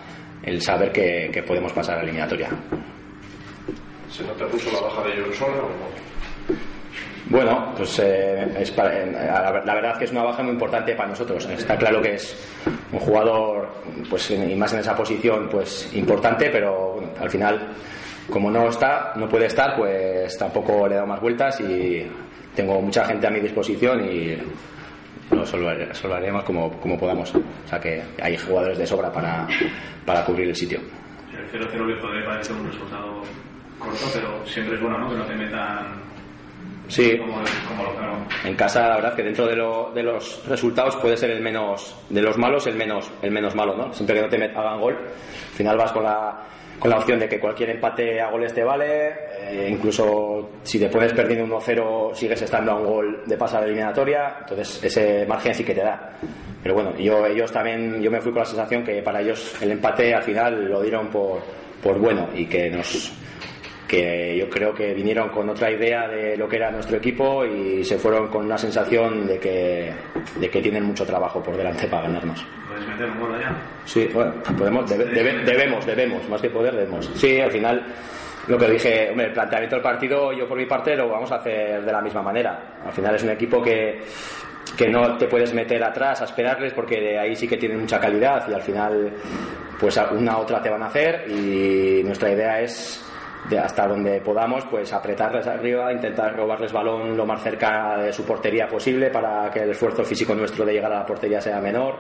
el 0.44 0.62
saber 0.62 0.92
que, 0.92 1.32
que 1.34 1.42
podemos 1.42 1.74
pasar 1.74 1.96
a 1.96 1.98
la 1.98 2.04
eliminatoria. 2.04 2.50
¿Se 4.12 4.24
nota 4.24 4.46
mucho 4.46 4.72
la 4.72 4.82
baja 4.82 5.04
de 5.08 5.24
John 5.24 5.34
Sola 5.34 5.58
o 5.58 5.70
no? 5.70 6.03
Bueno, 7.30 7.74
pues 7.76 8.00
eh, 8.00 8.66
la, 8.76 9.52
verdad 9.52 9.98
que 9.98 10.06
es 10.06 10.12
una 10.12 10.24
baja 10.24 10.44
muy 10.44 10.54
importante 10.54 10.94
para 10.94 11.10
nosotros. 11.10 11.46
Está 11.46 11.78
claro 11.78 12.02
que 12.02 12.16
es 12.16 12.36
un 12.92 13.00
jugador, 13.00 13.70
pues 14.10 14.30
y 14.32 14.56
más 14.56 14.74
en 14.74 14.80
esa 14.80 14.96
posición, 14.96 15.48
pues 15.50 15.90
importante, 15.94 16.50
pero 16.50 17.02
al 17.20 17.30
final, 17.30 17.70
como 18.30 18.52
no 18.52 18.68
está, 18.68 19.14
no 19.16 19.30
puede 19.30 19.46
estar, 19.46 19.76
pues 19.78 20.38
tampoco 20.38 20.88
le 20.88 20.96
he 20.96 20.98
dado 20.98 21.08
más 21.08 21.22
vueltas 21.22 21.60
y 21.62 22.06
tengo 22.56 22.82
mucha 22.82 23.06
gente 23.06 23.26
a 23.26 23.30
mi 23.30 23.40
disposición 23.40 24.06
y 24.06 24.38
lo 25.32 25.46
solvaremos 25.46 26.44
como, 26.44 26.72
como 26.80 27.00
podamos. 27.00 27.34
O 27.34 27.68
sea 27.68 27.80
que 27.80 28.04
hay 28.22 28.38
jugadores 28.38 28.78
de 28.78 28.86
sobra 28.86 29.12
para, 29.12 29.48
para 30.06 30.26
cubrir 30.26 30.50
el 30.50 30.56
sitio. 30.56 30.80
El 31.32 31.62
0-0 31.62 31.88
le 31.88 31.96
puede 31.96 32.24
parecer 32.24 32.56
un 32.56 32.68
resultado 32.68 33.22
corto, 33.80 34.06
pero 34.14 34.46
siempre 34.46 34.76
es 34.76 34.82
bueno, 34.82 35.00
¿no? 35.00 35.10
Que 35.10 35.16
no 35.16 35.26
te 35.26 35.36
metan 35.36 36.13
Sí. 36.94 37.18
Como, 37.18 37.34
como 37.68 37.84
lo 37.84 37.94
ganó. 37.96 38.14
En 38.46 38.56
casa, 38.56 38.88
la 38.88 38.96
verdad 38.96 39.16
que 39.16 39.24
dentro 39.24 39.48
de, 39.48 39.56
lo- 39.56 39.92
de 39.94 40.04
los 40.04 40.44
resultados 40.48 40.96
puede 40.98 41.18
ser 41.18 41.32
el 41.32 41.42
menos, 41.42 41.96
de 42.10 42.22
los 42.22 42.38
malos, 42.38 42.68
el 42.68 42.76
menos, 42.76 43.10
el 43.22 43.32
menos 43.32 43.56
malo, 43.56 43.76
¿no? 43.76 43.92
Siempre 43.94 44.16
que 44.16 44.22
no 44.22 44.30
te 44.30 44.44
hagan 44.44 44.80
gol, 44.80 44.94
al 44.96 45.56
final 45.56 45.78
vas 45.78 45.92
con 45.92 46.04
la, 46.04 46.42
con 46.80 46.90
la 46.92 46.98
opción 46.98 47.20
de 47.20 47.28
que 47.28 47.40
cualquier 47.40 47.72
empate 47.72 48.22
a 48.22 48.30
goles 48.30 48.54
te 48.54 48.64
vale, 48.64 49.10
eh, 49.42 49.68
incluso 49.72 50.52
si 50.64 50.80
te 50.80 50.88
pones 50.90 51.14
perdiendo 51.14 51.46
1-0 51.60 52.14
sigues 52.14 52.42
estando 52.42 52.72
a 52.72 52.76
un 52.76 52.86
gol 52.86 53.24
de 53.26 53.38
pasar 53.38 53.64
eliminatoria, 53.64 54.38
entonces 54.42 54.84
ese 54.84 55.26
margen 55.26 55.54
sí 55.56 55.64
que 55.64 55.74
te 55.74 55.82
da. 55.82 56.12
Pero 56.62 56.76
bueno, 56.76 56.96
yo, 56.98 57.26
ellos 57.26 57.52
también, 57.52 58.02
yo 58.02 58.10
me 58.12 58.22
fui 58.22 58.32
con 58.32 58.40
la 58.40 58.46
sensación 58.46 58.84
que 58.84 59.02
para 59.02 59.22
ellos 59.22 59.56
el 59.62 59.72
empate 59.72 60.14
al 60.14 60.24
final 60.24 60.66
lo 60.70 60.82
dieron 60.82 61.08
por, 61.08 61.40
por 61.82 61.98
bueno 62.00 62.30
y 62.34 62.46
que 62.46 62.70
nos, 62.70 63.12
que 63.94 64.36
yo 64.38 64.50
creo 64.50 64.74
que 64.74 64.94
vinieron 64.94 65.30
con 65.30 65.48
otra 65.50 65.70
idea 65.72 66.08
de 66.08 66.36
lo 66.36 66.48
que 66.48 66.56
era 66.56 66.72
nuestro 66.72 66.98
equipo 66.98 67.46
y 67.46 67.84
se 67.84 67.98
fueron 67.98 68.28
con 68.30 68.46
una 68.46 68.58
sensación 68.58 69.28
de 69.28 69.38
que, 69.40 69.94
de 70.40 70.50
que 70.50 70.62
tienen 70.62 70.84
mucho 70.84 71.06
trabajo 71.06 71.42
por 71.44 71.56
delante 71.56 71.88
para 71.88 72.04
ganarnos. 72.04 72.46
¿Puedes 72.68 72.88
meter 72.88 73.10
un 73.10 73.20
gol 73.20 73.36
allá? 73.36 73.56
Sí, 73.86 74.10
bueno, 74.14 74.34
podemos, 74.58 74.90
debe- 74.90 75.06
debe- 75.14 75.44
debemos, 75.44 75.86
debemos, 75.86 76.28
más 76.30 76.42
que 76.42 76.50
poder, 76.50 76.74
debemos. 76.76 77.10
Sí, 77.16 77.40
al 77.40 77.52
final, 77.52 77.86
lo 78.48 78.58
que 78.58 78.68
dije, 78.70 79.10
hombre, 79.12 79.28
el 79.28 79.34
planteamiento 79.34 79.76
del 79.76 79.84
partido, 79.84 80.34
yo 80.34 80.48
por 80.48 80.58
mi 80.58 80.66
parte 80.66 80.96
lo 80.96 81.10
vamos 81.10 81.32
a 81.32 81.36
hacer 81.36 81.84
de 81.84 81.92
la 81.92 82.02
misma 82.02 82.22
manera. 82.24 82.80
Al 82.86 82.92
final 82.94 83.14
es 83.16 83.24
un 83.24 83.30
equipo 83.30 83.62
que, 83.62 84.02
que 84.78 84.88
no 84.90 85.18
te 85.18 85.28
puedes 85.28 85.54
meter 85.54 85.84
atrás 85.84 86.22
a 86.22 86.26
esperarles 86.26 86.74
porque 86.74 87.00
de 87.00 87.20
ahí 87.20 87.36
sí 87.36 87.48
que 87.48 87.58
tienen 87.58 87.80
mucha 87.82 88.00
calidad 88.00 88.44
y 88.50 88.54
al 88.54 88.62
final, 88.62 89.12
pues 89.80 90.00
una 90.12 90.38
otra 90.40 90.62
te 90.62 90.70
van 90.70 90.82
a 90.84 90.88
hacer 90.88 91.26
y 91.30 92.02
nuestra 92.04 92.32
idea 92.32 92.60
es 92.62 93.06
de 93.50 93.60
hasta 93.60 93.88
donde 93.88 94.22
podamos 94.22 94.64
pues 94.66 94.92
apretarles 94.94 95.48
arriba, 95.48 95.92
intentar 95.92 96.36
robarles 96.36 96.72
balón 96.72 97.16
lo 97.18 97.26
más 97.26 97.44
cerca 97.44 97.98
de 97.98 98.14
su 98.14 98.24
portería 98.24 98.68
posible 98.68 99.10
para 99.10 99.50
que 99.52 99.64
el 99.64 99.72
esfuerzo 99.72 100.04
físico 100.04 100.34
nuestro 100.34 100.66
de 100.66 100.74
llegar 100.74 100.92
a 100.92 101.00
la 101.00 101.06
portería 101.06 101.42
sea 101.42 101.60
menor 101.60 101.96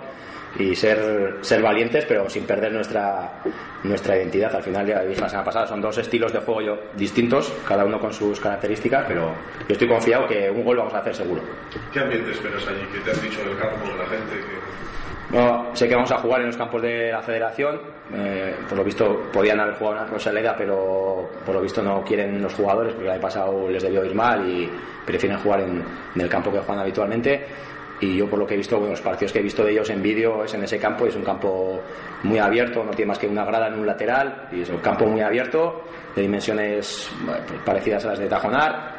y 0.57 0.75
ser, 0.75 1.37
ser 1.41 1.61
valientes 1.61 2.05
pero 2.05 2.29
sin 2.29 2.45
perder 2.45 2.71
nuestra, 2.71 3.41
nuestra 3.83 4.17
identidad. 4.17 4.55
Al 4.55 4.63
final, 4.63 4.85
ya 4.85 5.01
dije 5.01 5.19
la 5.21 5.29
semana 5.29 5.45
pasada, 5.45 5.67
son 5.67 5.81
dos 5.81 5.97
estilos 5.97 6.31
de 6.31 6.39
juego 6.39 6.77
distintos, 6.95 7.53
cada 7.67 7.85
uno 7.85 7.99
con 7.99 8.13
sus 8.13 8.39
características, 8.39 9.05
pero 9.07 9.33
yo 9.67 9.73
estoy 9.73 9.87
confiado 9.87 10.27
que 10.27 10.49
un 10.49 10.63
gol 10.63 10.77
vamos 10.77 10.93
a 10.93 10.99
hacer 10.99 11.15
seguro. 11.15 11.41
¿Qué 11.91 11.99
ambiente 11.99 12.31
esperas 12.31 12.65
allí? 12.67 12.85
¿Qué 12.91 12.99
te 12.99 13.11
han 13.11 13.21
dicho 13.21 13.43
del 13.43 13.57
campo, 13.57 13.87
de 13.87 13.97
la 13.97 14.05
gente? 14.05 14.35
Que... 14.35 14.92
No, 15.33 15.75
sé 15.75 15.87
que 15.87 15.95
vamos 15.95 16.11
a 16.11 16.19
jugar 16.19 16.41
en 16.41 16.47
los 16.47 16.57
campos 16.57 16.79
de 16.83 17.11
la 17.11 17.21
federación. 17.23 17.81
eh, 18.13 18.53
por 18.69 18.77
lo 18.77 18.83
visto 18.83 19.23
podían 19.33 19.59
haber 19.59 19.73
jugado 19.73 19.97
en 19.97 20.03
la 20.03 20.09
Rosaleda, 20.11 20.55
pero 20.55 21.27
por 21.43 21.55
lo 21.55 21.61
visto 21.61 21.81
no 21.81 22.03
quieren 22.03 22.39
los 22.39 22.53
jugadores 22.53 22.93
porque 22.93 23.07
el 23.07 23.13
año 23.13 23.21
pasado 23.21 23.67
les 23.67 23.81
debió 23.81 24.05
ir 24.05 24.13
mal 24.13 24.47
y 24.47 24.69
prefieren 25.03 25.39
jugar 25.39 25.61
en, 25.61 25.83
el 26.15 26.29
campo 26.29 26.51
que 26.51 26.59
juegan 26.59 26.79
habitualmente. 26.79 27.45
Y 27.99 28.17
yo 28.17 28.29
por 28.29 28.37
lo 28.37 28.45
que 28.45 28.53
he 28.53 28.57
visto, 28.57 28.77
bueno, 28.77 28.91
los 28.91 29.01
partidos 29.01 29.31
que 29.31 29.39
he 29.39 29.41
visto 29.41 29.63
de 29.63 29.71
ellos 29.71 29.89
en 29.89 30.03
vídeo 30.03 30.43
es 30.43 30.53
en 30.53 30.63
ese 30.63 30.77
campo, 30.77 31.07
es 31.07 31.15
un 31.15 31.23
campo 31.23 31.81
muy 32.23 32.37
abierto, 32.37 32.83
no 32.83 32.91
tiene 32.91 33.09
más 33.09 33.17
que 33.17 33.27
una 33.27 33.45
grada 33.45 33.69
en 33.69 33.79
un 33.79 33.87
lateral, 33.87 34.49
y 34.51 34.61
es 34.61 34.69
un 34.69 34.79
campo 34.79 35.05
muy 35.05 35.21
abierto, 35.21 35.83
de 36.15 36.21
dimensiones 36.21 37.09
pues, 37.25 37.61
parecidas 37.65 38.05
a 38.05 38.09
las 38.09 38.19
de 38.19 38.27
Tajonar, 38.27 38.97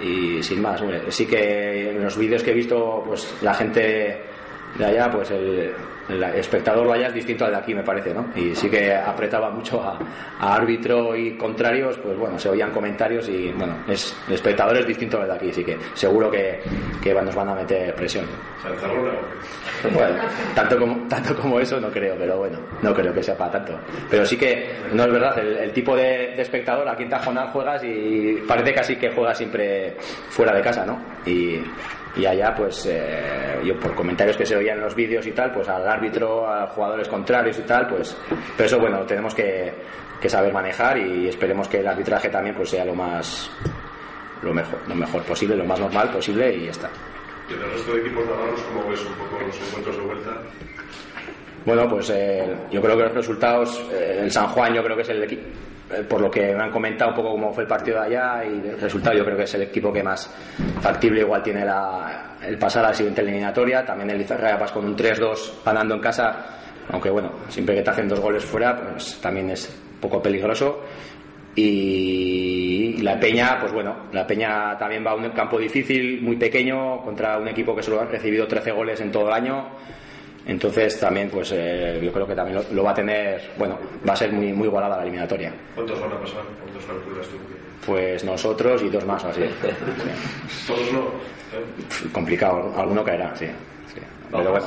y 0.00 0.42
sin 0.42 0.62
más, 0.62 0.82
sí 1.08 1.26
que 1.26 1.90
en 1.90 2.02
los 2.02 2.16
vídeos 2.16 2.42
que 2.42 2.52
he 2.52 2.54
visto, 2.54 3.04
pues 3.06 3.36
la 3.42 3.52
gente 3.52 4.31
de 4.78 4.84
allá, 4.84 5.10
pues 5.10 5.30
el, 5.30 5.72
el 6.08 6.22
espectador 6.22 6.86
vaya 6.86 7.08
es 7.08 7.14
distinto 7.14 7.44
al 7.44 7.52
de 7.52 7.58
aquí, 7.58 7.74
me 7.74 7.82
parece, 7.82 8.12
¿no? 8.12 8.26
Y 8.34 8.54
sí 8.54 8.68
que 8.68 8.94
apretaba 8.94 9.50
mucho 9.50 9.82
a, 9.82 9.98
a 10.40 10.54
árbitro 10.54 11.14
y 11.16 11.36
contrarios, 11.36 11.98
pues 11.98 12.16
bueno, 12.18 12.38
se 12.38 12.48
oían 12.48 12.70
comentarios 12.70 13.28
y 13.28 13.50
bueno, 13.52 13.76
es, 13.88 14.16
el 14.28 14.34
espectador 14.34 14.78
es 14.78 14.86
distinto 14.86 15.20
al 15.20 15.28
de 15.28 15.34
aquí, 15.34 15.50
así 15.50 15.64
que 15.64 15.76
seguro 15.94 16.30
que, 16.30 16.60
que 17.02 17.14
nos 17.14 17.34
van 17.34 17.50
a 17.50 17.54
meter 17.54 17.94
presión. 17.94 18.26
Bueno, 19.92 20.16
tanto 20.54 20.78
como, 20.78 21.08
tanto 21.08 21.34
como 21.36 21.60
eso 21.60 21.80
no 21.80 21.90
creo, 21.90 22.14
pero 22.18 22.38
bueno, 22.38 22.58
no 22.80 22.94
creo 22.94 23.12
que 23.12 23.22
sea 23.22 23.36
para 23.36 23.52
tanto. 23.52 23.78
Pero 24.10 24.24
sí 24.24 24.36
que, 24.36 24.70
no 24.92 25.04
es 25.04 25.12
verdad, 25.12 25.38
el, 25.38 25.56
el 25.56 25.72
tipo 25.72 25.94
de, 25.96 26.34
de 26.34 26.42
espectador 26.42 26.88
aquí 26.88 27.04
en 27.04 27.10
Tajonar 27.10 27.48
juegas 27.48 27.82
y 27.84 28.42
parece 28.46 28.72
casi 28.72 28.96
que 28.96 29.10
juegas 29.10 29.38
siempre 29.38 29.96
fuera 30.30 30.54
de 30.54 30.62
casa, 30.62 30.84
¿no? 30.84 30.98
Y, 31.26 31.60
y 32.16 32.26
allá, 32.26 32.54
pues, 32.54 32.86
eh, 32.86 33.60
yo 33.64 33.78
por 33.78 33.94
comentarios 33.94 34.36
que 34.36 34.44
se 34.44 34.56
oían 34.56 34.78
en 34.78 34.84
los 34.84 34.94
vídeos 34.94 35.26
y 35.26 35.32
tal, 35.32 35.52
pues 35.52 35.68
al 35.68 35.86
árbitro, 35.88 36.46
a 36.46 36.66
jugadores 36.66 37.08
contrarios 37.08 37.58
y 37.58 37.62
tal, 37.62 37.86
pues, 37.86 38.16
pero 38.56 38.66
eso, 38.66 38.78
bueno, 38.78 39.00
tenemos 39.06 39.34
que, 39.34 39.72
que 40.20 40.28
saber 40.28 40.52
manejar 40.52 40.98
y 40.98 41.28
esperemos 41.28 41.68
que 41.68 41.80
el 41.80 41.88
arbitraje 41.88 42.28
también 42.28 42.54
pues 42.54 42.70
sea 42.70 42.84
lo 42.84 42.94
más, 42.94 43.50
lo 44.42 44.54
mejor, 44.54 44.78
lo 44.86 44.94
mejor 44.94 45.22
posible, 45.22 45.56
lo 45.56 45.64
más 45.64 45.80
normal 45.80 46.10
posible 46.10 46.54
y 46.54 46.66
ya 46.66 46.70
está. 46.70 46.90
¿Y 47.48 47.54
en 47.54 47.60
el 47.60 47.70
resto 47.72 47.94
de 47.94 48.00
equipos 48.02 48.24
navarros 48.26 48.62
cómo 48.62 48.88
ves 48.88 49.00
un 49.04 49.14
poco 49.14 49.40
los 49.44 49.60
encuentros 49.60 49.96
de 49.96 50.02
vuelta? 50.02 50.30
Bueno, 51.64 51.88
pues 51.88 52.10
eh, 52.10 52.56
yo 52.70 52.80
creo 52.80 52.96
que 52.96 53.02
los 53.04 53.14
resultados, 53.14 53.84
eh, 53.92 54.18
el 54.22 54.30
San 54.30 54.48
Juan 54.48 54.74
yo 54.74 54.82
creo 54.82 54.96
que 54.96 55.02
es 55.02 55.08
el 55.08 55.22
equipo, 55.24 55.42
por 56.08 56.20
lo 56.20 56.30
que 56.30 56.54
me 56.54 56.62
han 56.62 56.70
comentado 56.70 57.10
un 57.10 57.16
poco 57.16 57.30
cómo 57.32 57.52
fue 57.52 57.64
el 57.64 57.68
partido 57.68 58.00
de 58.00 58.06
allá 58.06 58.44
y 58.44 58.68
el 58.68 58.80
resultado 58.80 59.16
yo 59.16 59.24
creo 59.24 59.36
que 59.36 59.44
es 59.44 59.54
el 59.54 59.62
equipo 59.62 59.92
que 59.92 60.02
más 60.02 60.32
factible 60.80 61.20
igual 61.20 61.42
tiene 61.42 61.64
la, 61.64 62.36
el 62.46 62.58
pasar 62.58 62.84
a 62.84 62.88
la 62.88 62.94
siguiente 62.94 63.20
eliminatoria. 63.20 63.84
También 63.84 64.10
el 64.10 64.20
Izarrayapas 64.20 64.72
con 64.72 64.84
un 64.84 64.96
3-2 64.96 65.64
ganando 65.64 65.94
en 65.94 66.00
casa, 66.00 66.60
aunque 66.90 67.10
bueno, 67.10 67.32
siempre 67.48 67.74
que 67.74 67.82
te 67.82 67.90
hacen 67.90 68.08
dos 68.08 68.20
goles 68.20 68.44
fuera, 68.44 68.76
pues 68.80 69.18
también 69.20 69.50
es 69.50 69.68
poco 70.00 70.22
peligroso. 70.22 70.80
Y 71.54 72.96
la 73.02 73.20
Peña, 73.20 73.58
pues 73.60 73.72
bueno, 73.72 74.08
la 74.12 74.26
Peña 74.26 74.76
también 74.78 75.04
va 75.04 75.10
a 75.10 75.14
un 75.14 75.28
campo 75.30 75.58
difícil, 75.58 76.22
muy 76.22 76.36
pequeño, 76.36 77.02
contra 77.02 77.38
un 77.38 77.48
equipo 77.48 77.76
que 77.76 77.82
solo 77.82 78.00
ha 78.00 78.06
recibido 78.06 78.46
13 78.46 78.72
goles 78.72 79.00
en 79.00 79.12
todo 79.12 79.28
el 79.28 79.34
año. 79.34 79.66
Entonces 80.46 80.98
también, 80.98 81.30
pues 81.30 81.52
eh, 81.52 82.00
yo 82.02 82.12
creo 82.12 82.26
que 82.26 82.34
también 82.34 82.56
lo, 82.56 82.64
lo 82.74 82.82
va 82.82 82.90
a 82.90 82.94
tener, 82.94 83.52
bueno, 83.56 83.78
va 84.06 84.12
a 84.12 84.16
ser 84.16 84.32
muy, 84.32 84.52
muy 84.52 84.66
igualada 84.66 84.96
la 84.96 85.02
eliminatoria. 85.02 85.52
¿Cuántos 85.74 86.00
van 86.00 86.12
a 86.12 86.20
pasar? 86.20 86.42
¿Cuántos 86.60 86.84
calculas 86.84 87.26
tú? 87.28 87.36
Pues 87.86 88.24
nosotros 88.24 88.82
y 88.82 88.88
dos 88.88 89.04
más 89.04 89.24
o 89.24 89.28
así. 89.28 89.42
Todos 90.66 90.92
no. 90.92 91.00
¿eh? 91.00 92.08
Complicado, 92.12 92.72
alguno 92.76 93.04
caerá, 93.04 93.34
sí. 93.36 93.46
sí. 93.94 94.00
Pero 94.30 94.50
bueno. 94.50 94.66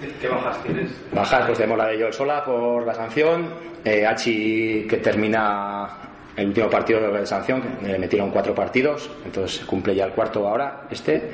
¿Qué, 0.00 0.08
qué 0.20 0.28
bajas 0.28 0.62
tienes? 0.62 0.90
Bajas, 1.12 1.46
pues 1.46 1.58
tenemos 1.58 1.78
la 1.78 1.86
de 1.86 1.98
Joel 1.98 2.12
Sola 2.12 2.44
por 2.44 2.86
la 2.86 2.94
sanción, 2.94 3.54
eh, 3.84 4.04
Hachi 4.06 4.86
que 4.88 4.98
termina 4.98 5.88
el 6.36 6.48
último 6.48 6.68
partido 6.68 7.00
de 7.12 7.26
sanción, 7.26 7.62
que 7.62 7.88
le 7.88 7.98
metieron 7.98 8.30
cuatro 8.30 8.54
partidos, 8.54 9.10
entonces 9.24 9.64
cumple 9.64 9.94
ya 9.94 10.04
el 10.04 10.12
cuarto 10.12 10.46
ahora, 10.46 10.82
este, 10.90 11.30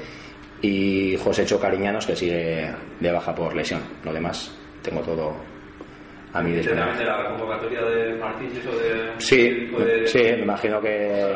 y 0.63 1.17
José 1.17 1.45
Cho 1.45 1.61
Cariñanos 1.61 2.07
que 2.07 2.17
sigue 2.17 2.71
de 3.01 3.13
baja 3.13 3.35
por 3.35 3.55
lesión. 3.55 3.81
Lo 4.05 4.13
demás 4.13 4.57
tengo 4.83 5.01
todo 5.03 5.35
a 6.33 6.43
disposición. 6.43 6.79
¿Tendrá 6.97 7.23
la 7.23 7.29
convocatoria 7.31 7.83
de 7.83 8.15
Martínez 8.15 8.67
o 8.67 8.77
de.? 8.79 9.11
Sí, 9.19 9.71
o 9.77 9.81
de- 9.81 10.07
sí, 10.07 10.19
me 10.23 10.43
imagino 10.43 10.81
que 10.81 11.35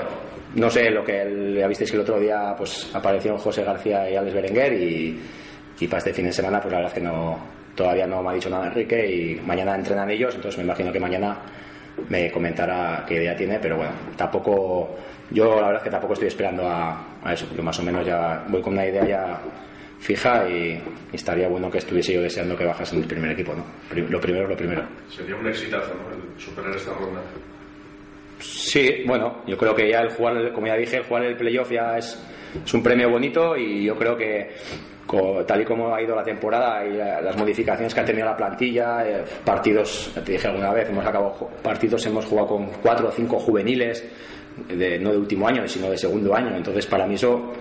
no 0.55 0.71
sé 0.71 0.91
lo 0.91 1.05
que 1.05 1.55
ya 1.59 1.67
visteis 1.69 1.91
que 1.91 1.97
el 1.97 2.03
otro 2.03 2.19
día 2.19 2.55
pues 2.57 2.91
aparecieron 2.95 3.39
José 3.39 3.63
García 3.63 4.09
y 4.11 4.17
Alex 4.17 4.35
Berenguer 4.35 4.73
y, 4.73 5.21
y 5.81 5.87
para 5.89 5.99
este 5.99 6.15
fin 6.15 6.25
de 6.27 6.33
semana 6.33 6.61
pues 6.61 6.73
la 6.73 6.79
verdad 6.79 6.93
es 6.97 6.99
que 6.99 7.05
no 7.07 7.39
todavía 7.75 8.07
no 8.07 8.23
me 8.23 8.31
ha 8.31 8.33
dicho 8.33 8.49
nada 8.49 8.69
Enrique 8.69 9.07
y 9.07 9.35
mañana 9.47 9.75
entrenan 9.75 10.09
ellos 10.09 10.35
entonces 10.35 10.57
me 10.57 10.65
imagino 10.65 10.91
que 10.91 10.99
mañana 11.01 11.37
me 12.09 12.31
comentará 12.31 13.05
qué 13.07 13.17
idea 13.17 13.37
tiene 13.37 13.59
pero 13.59 13.77
bueno 13.77 13.93
tampoco 14.17 14.97
yo 15.31 15.47
la 15.61 15.67
verdad 15.67 15.77
es 15.77 15.83
que 15.83 15.91
tampoco 15.91 16.15
estoy 16.15 16.29
esperando 16.29 16.67
a, 16.67 17.05
a 17.27 17.33
eso 17.35 17.47
yo 17.57 17.63
más 17.63 17.79
o 17.79 17.83
menos 17.83 18.05
ya 18.07 18.45
voy 18.49 18.61
con 18.63 18.73
una 18.75 18.87
idea 18.87 19.05
ya 19.07 19.41
fija 19.99 20.49
y, 20.49 20.73
y 21.13 21.17
estaría 21.17 21.49
bueno 21.49 21.71
que 21.71 21.79
estuviese 21.79 22.13
yo 22.15 22.23
deseando 22.23 22.57
que 22.57 22.65
bajase 22.65 22.97
en 22.97 23.03
el 23.03 23.09
primer 23.09 23.31
equipo 23.33 23.55
¿no? 23.55 23.65
Lo 24.11 24.21
primero 24.21 24.47
lo 24.49 24.57
primero 24.57 24.83
Sería 25.09 25.35
un 25.37 25.47
exitazo, 25.47 25.95
¿no? 25.95 26.15
El 26.35 26.41
superar 26.41 26.75
esta 26.77 26.93
ronda. 26.93 27.21
Sí, 28.39 29.03
bueno, 29.07 29.43
yo 29.47 29.57
creo 29.57 29.75
que 29.75 29.89
ya 29.91 30.01
el 30.03 30.11
jugar, 30.11 30.53
como 30.53 30.67
ya 30.67 30.77
dije, 30.77 30.99
el 30.99 31.05
jugar 31.05 31.25
el 31.25 31.37
playoff 31.37 31.71
ya 31.71 31.97
es, 31.97 32.23
es 32.65 32.75
un 32.75 32.83
premio 32.83 33.09
bonito 33.11 33.57
y 33.57 33.85
yo 33.85 33.97
creo 33.97 34.17
que 34.17 34.51
tal 35.47 35.61
y 35.63 35.65
como 35.65 35.95
ha 35.95 36.03
ido 36.03 36.15
la 36.17 36.25
temporada 36.25 36.85
y 36.85 36.93
la- 36.95 37.21
las 37.23 37.37
modificaciones 37.37 37.95
que 37.95 38.01
ha 38.01 38.05
tenido 38.05 38.27
la 38.27 38.37
plantilla, 38.37 39.09
eh, 39.09 39.25
partidos, 39.45 40.13
te 40.25 40.33
dije 40.33 40.49
alguna 40.49 40.73
vez, 40.73 40.89
hemos 40.91 41.07
acabado 41.07 41.49
partidos, 41.63 42.05
hemos 42.07 42.27
jugado 42.27 42.49
con 42.49 42.67
cuatro 42.83 43.09
o 43.09 43.13
cinco 43.13 43.39
juveniles, 43.39 44.05
de, 44.69 44.99
no 44.99 45.11
de 45.13 45.19
último 45.19 45.47
año, 45.49 45.67
sino 45.69 45.91
de 45.91 45.99
segundo 45.99 46.35
año, 46.35 46.57
entonces 46.57 46.87
para 46.87 47.07
mí 47.07 47.15
eso, 47.15 47.53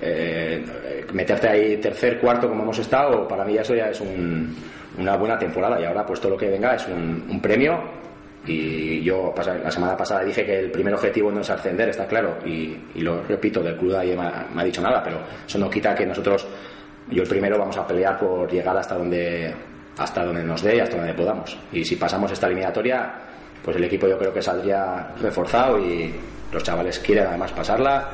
eh, 0.00 0.64
meterte 1.12 1.48
ahí 1.48 1.76
tercer, 1.78 2.18
cuarto 2.18 2.48
como 2.48 2.62
hemos 2.62 2.78
estado, 2.78 3.26
para 3.26 3.44
mí 3.44 3.56
eso 3.56 3.74
ya 3.74 3.90
es 3.90 4.00
un- 4.00 4.54
una 4.98 5.16
buena 5.16 5.38
temporada. 5.38 5.80
Y 5.80 5.84
ahora 5.84 6.04
pues 6.06 6.20
todo 6.20 6.32
lo 6.32 6.36
que 6.38 6.48
venga 6.48 6.74
es 6.74 6.86
un, 6.88 7.40
premio. 7.40 7.78
Y 8.46 9.02
yo 9.02 9.34
la 9.36 9.70
semana 9.72 9.96
pasada 9.96 10.22
dije 10.22 10.44
que 10.46 10.58
el 10.60 10.70
primer 10.70 10.94
objetivo 10.94 11.32
no 11.32 11.40
es 11.40 11.50
ascender, 11.50 11.88
está 11.88 12.06
claro, 12.06 12.38
y, 12.46 12.76
lo 13.02 13.20
repito, 13.24 13.60
del 13.60 13.76
club 13.76 13.92
nadie 13.92 14.14
me 14.16 14.22
ha, 14.22 14.46
me 14.54 14.62
ha 14.62 14.64
dicho 14.64 14.80
nada, 14.80 15.02
pero 15.02 15.18
eso 15.44 15.58
no 15.58 15.68
quita 15.68 15.94
que 15.96 16.06
nosotros, 16.06 16.46
yo 17.10 17.22
el 17.24 17.28
primero, 17.28 17.58
vamos 17.58 17.76
a 17.76 17.84
pelear 17.84 18.16
por 18.16 18.48
llegar 18.48 18.76
hasta 18.76 18.94
donde, 18.96 19.52
hasta 19.98 20.24
donde 20.24 20.44
nos 20.44 20.62
dé 20.62 20.76
y 20.76 20.80
hasta 20.80 20.96
donde 20.96 21.12
podamos. 21.14 21.58
Y 21.72 21.84
si 21.84 21.96
pasamos 21.96 22.30
esta 22.30 22.46
eliminatoria, 22.46 23.14
pues 23.64 23.76
el 23.78 23.82
equipo 23.84 24.06
yo 24.06 24.16
creo 24.16 24.32
que 24.32 24.40
saldría 24.42 25.08
reforzado 25.20 25.80
y 25.80 26.14
los 26.52 26.62
chavales 26.62 26.98
quieren 26.98 27.26
además 27.26 27.52
pasarla 27.52 28.08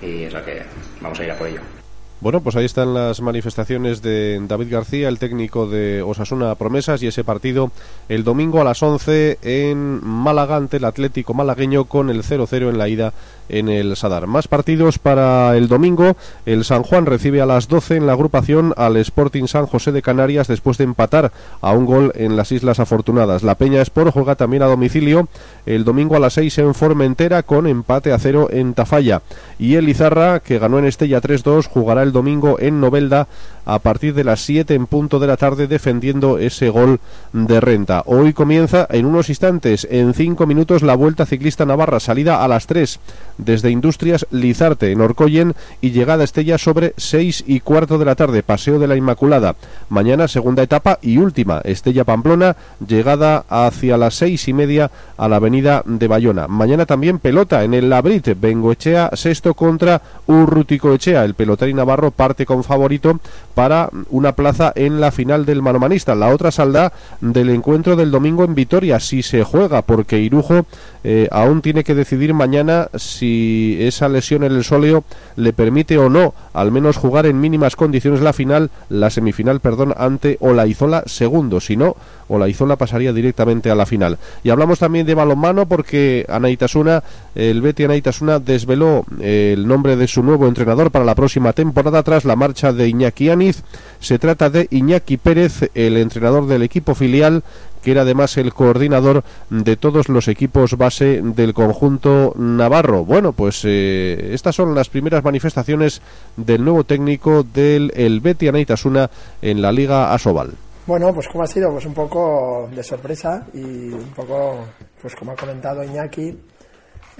y 0.00 0.24
es 0.24 0.32
la 0.32 0.44
que 0.44 0.62
vamos 1.00 1.18
a 1.20 1.24
ir 1.24 1.30
a 1.30 1.34
por 1.36 1.48
ello. 1.48 1.79
Bueno, 2.20 2.42
pues 2.42 2.54
ahí 2.54 2.66
están 2.66 2.92
las 2.92 3.22
manifestaciones 3.22 4.02
de 4.02 4.38
David 4.46 4.70
García, 4.70 5.08
el 5.08 5.18
técnico 5.18 5.66
de 5.66 6.02
Osasuna 6.02 6.54
Promesas, 6.54 7.02
y 7.02 7.06
ese 7.06 7.24
partido 7.24 7.70
el 8.10 8.24
domingo 8.24 8.60
a 8.60 8.64
las 8.64 8.82
11 8.82 9.38
en 9.40 10.06
Málaga 10.06 10.56
ante 10.56 10.76
el 10.76 10.84
Atlético 10.84 11.32
malagueño 11.32 11.86
con 11.86 12.10
el 12.10 12.22
0-0 12.22 12.68
en 12.68 12.76
la 12.76 12.90
ida 12.90 13.14
en 13.50 13.68
el 13.68 13.96
Sadar. 13.96 14.26
Más 14.26 14.48
partidos 14.48 14.98
para 14.98 15.56
el 15.56 15.68
domingo. 15.68 16.16
El 16.46 16.64
San 16.64 16.82
Juan 16.82 17.06
recibe 17.06 17.40
a 17.40 17.46
las 17.46 17.68
12 17.68 17.96
en 17.96 18.06
la 18.06 18.12
agrupación 18.12 18.72
al 18.76 18.96
Sporting 18.96 19.46
San 19.46 19.66
José 19.66 19.92
de 19.92 20.02
Canarias 20.02 20.48
después 20.48 20.78
de 20.78 20.84
empatar 20.84 21.32
a 21.60 21.72
un 21.72 21.84
gol 21.84 22.12
en 22.14 22.36
las 22.36 22.52
Islas 22.52 22.80
Afortunadas. 22.80 23.42
La 23.42 23.56
Peña 23.56 23.82
Sport 23.82 24.12
juega 24.12 24.36
también 24.36 24.62
a 24.62 24.66
domicilio 24.66 25.28
el 25.66 25.84
domingo 25.84 26.16
a 26.16 26.20
las 26.20 26.34
6 26.34 26.58
en 26.58 26.74
Formentera 26.74 27.42
con 27.42 27.66
empate 27.66 28.12
a 28.12 28.18
cero 28.18 28.48
en 28.50 28.74
Tafalla. 28.74 29.22
Y 29.58 29.74
el 29.74 29.88
Izarra, 29.88 30.40
que 30.40 30.58
ganó 30.58 30.78
en 30.78 30.86
Estella 30.86 31.20
3-2, 31.20 31.66
jugará 31.66 32.02
el 32.02 32.09
domingo 32.12 32.58
en 32.60 32.80
Novelda 32.80 33.28
a 33.64 33.78
partir 33.78 34.14
de 34.14 34.24
las 34.24 34.40
7 34.40 34.74
en 34.74 34.86
punto 34.86 35.18
de 35.18 35.26
la 35.26 35.36
tarde 35.36 35.66
defendiendo 35.66 36.38
ese 36.38 36.70
gol 36.70 36.98
de 37.32 37.60
renta. 37.60 38.02
Hoy 38.06 38.32
comienza 38.32 38.86
en 38.90 39.06
unos 39.06 39.28
instantes, 39.28 39.86
en 39.90 40.14
5 40.14 40.46
minutos, 40.46 40.82
la 40.82 40.94
Vuelta 40.94 41.26
Ciclista 41.26 41.66
Navarra, 41.66 42.00
salida 42.00 42.42
a 42.42 42.48
las 42.48 42.66
3 42.66 42.98
desde 43.38 43.70
Industrias 43.70 44.26
Lizarte 44.30 44.90
en 44.90 45.00
Orcoyen 45.00 45.54
y 45.80 45.90
llegada 45.90 46.24
Estella 46.24 46.58
sobre 46.58 46.94
6 46.96 47.44
y 47.46 47.60
cuarto 47.60 47.98
de 47.98 48.04
la 48.04 48.14
tarde, 48.14 48.42
Paseo 48.42 48.78
de 48.78 48.88
la 48.88 48.96
Inmaculada. 48.96 49.54
Mañana 49.88 50.28
segunda 50.28 50.62
etapa 50.62 50.98
y 51.02 51.18
última, 51.18 51.60
Estella 51.64 52.04
Pamplona, 52.04 52.56
llegada 52.86 53.44
hacia 53.48 53.96
las 53.96 54.14
seis 54.14 54.48
y 54.48 54.52
media 54.52 54.90
a 55.16 55.28
la 55.28 55.36
avenida 55.36 55.82
de 55.84 56.08
Bayona. 56.08 56.48
Mañana 56.48 56.86
también 56.86 57.18
pelota 57.18 57.64
en 57.64 57.74
el 57.74 57.90
Labrit, 57.90 58.40
Bengoechea 58.40 59.10
sexto 59.14 59.54
contra 59.54 60.00
Urruticoechea. 60.26 61.24
El 61.24 61.34
pelotari 61.34 61.74
Navarro 61.74 61.99
parte 62.10 62.46
con 62.46 62.64
favorito 62.64 63.20
para 63.54 63.90
una 64.08 64.34
plaza 64.34 64.72
en 64.74 65.00
la 65.00 65.10
final 65.10 65.44
del 65.44 65.60
manomanista. 65.60 66.14
La 66.14 66.28
otra 66.28 66.50
saldrá 66.50 66.92
del 67.20 67.50
encuentro 67.50 67.96
del 67.96 68.10
domingo 68.10 68.44
en 68.44 68.54
Vitoria, 68.54 68.98
si 69.00 69.22
se 69.22 69.44
juega, 69.44 69.82
porque 69.82 70.18
Irujo 70.18 70.64
eh, 71.04 71.28
aún 71.30 71.60
tiene 71.60 71.84
que 71.84 71.94
decidir 71.94 72.32
mañana 72.32 72.88
si 72.94 73.76
esa 73.80 74.08
lesión 74.08 74.44
en 74.44 74.52
el 74.52 74.64
sóleo 74.64 75.04
le 75.36 75.52
permite 75.52 75.98
o 75.98 76.08
no 76.08 76.32
al 76.52 76.72
menos 76.72 76.96
jugar 76.96 77.26
en 77.26 77.40
mínimas 77.40 77.76
condiciones 77.76 78.20
la 78.20 78.32
final, 78.32 78.70
la 78.88 79.10
semifinal, 79.10 79.60
perdón, 79.60 79.94
ante 79.96 80.36
Olaizola 80.40 81.02
segundo. 81.06 81.60
Si 81.60 81.76
no, 81.76 81.96
Olaizola 82.28 82.76
pasaría 82.76 83.12
directamente 83.12 83.70
a 83.70 83.74
la 83.74 83.86
final. 83.86 84.18
Y 84.42 84.50
hablamos 84.50 84.78
también 84.78 85.06
de 85.06 85.14
balonmano 85.14 85.66
porque 85.66 86.26
Anaitasuna, 86.28 87.02
el 87.34 87.62
Betty 87.62 87.84
Anaitasuna 87.84 88.38
desveló 88.38 89.04
eh, 89.20 89.54
el 89.56 89.66
nombre 89.66 89.96
de 89.96 90.08
su 90.08 90.22
nuevo 90.22 90.48
entrenador 90.48 90.90
para 90.90 91.04
la 91.04 91.14
próxima 91.14 91.52
temporada 91.52 92.02
tras 92.02 92.24
la 92.24 92.36
marcha 92.36 92.72
de 92.72 92.88
Iñaki 92.88 93.30
Aniz. 93.30 93.62
Se 94.00 94.18
trata 94.18 94.50
de 94.50 94.66
Iñaki 94.70 95.16
Pérez, 95.16 95.70
el 95.74 95.96
entrenador 95.96 96.46
del 96.46 96.62
equipo 96.62 96.94
filial 96.94 97.42
que 97.82 97.92
era 97.92 98.02
además 98.02 98.36
el 98.36 98.52
coordinador 98.52 99.24
de 99.48 99.76
todos 99.76 100.08
los 100.08 100.28
equipos 100.28 100.76
base 100.76 101.20
del 101.22 101.54
conjunto 101.54 102.34
navarro. 102.36 103.04
Bueno, 103.04 103.32
pues 103.32 103.62
eh, 103.64 104.30
estas 104.32 104.54
son 104.54 104.74
las 104.74 104.88
primeras 104.88 105.24
manifestaciones 105.24 106.02
del 106.36 106.64
nuevo 106.64 106.84
técnico 106.84 107.42
del 107.42 107.92
el 107.96 108.20
Anaitasuna 108.48 109.10
en 109.40 109.62
la 109.62 109.72
Liga 109.72 110.12
Asobal. 110.12 110.52
Bueno, 110.86 111.12
pues 111.14 111.28
como 111.28 111.44
ha 111.44 111.46
sido, 111.46 111.70
pues 111.70 111.86
un 111.86 111.94
poco 111.94 112.68
de 112.74 112.82
sorpresa 112.82 113.46
y 113.54 113.92
un 113.92 114.12
poco, 114.14 114.66
pues 115.00 115.14
como 115.14 115.32
ha 115.32 115.36
comentado 115.36 115.84
Iñaki, 115.84 116.36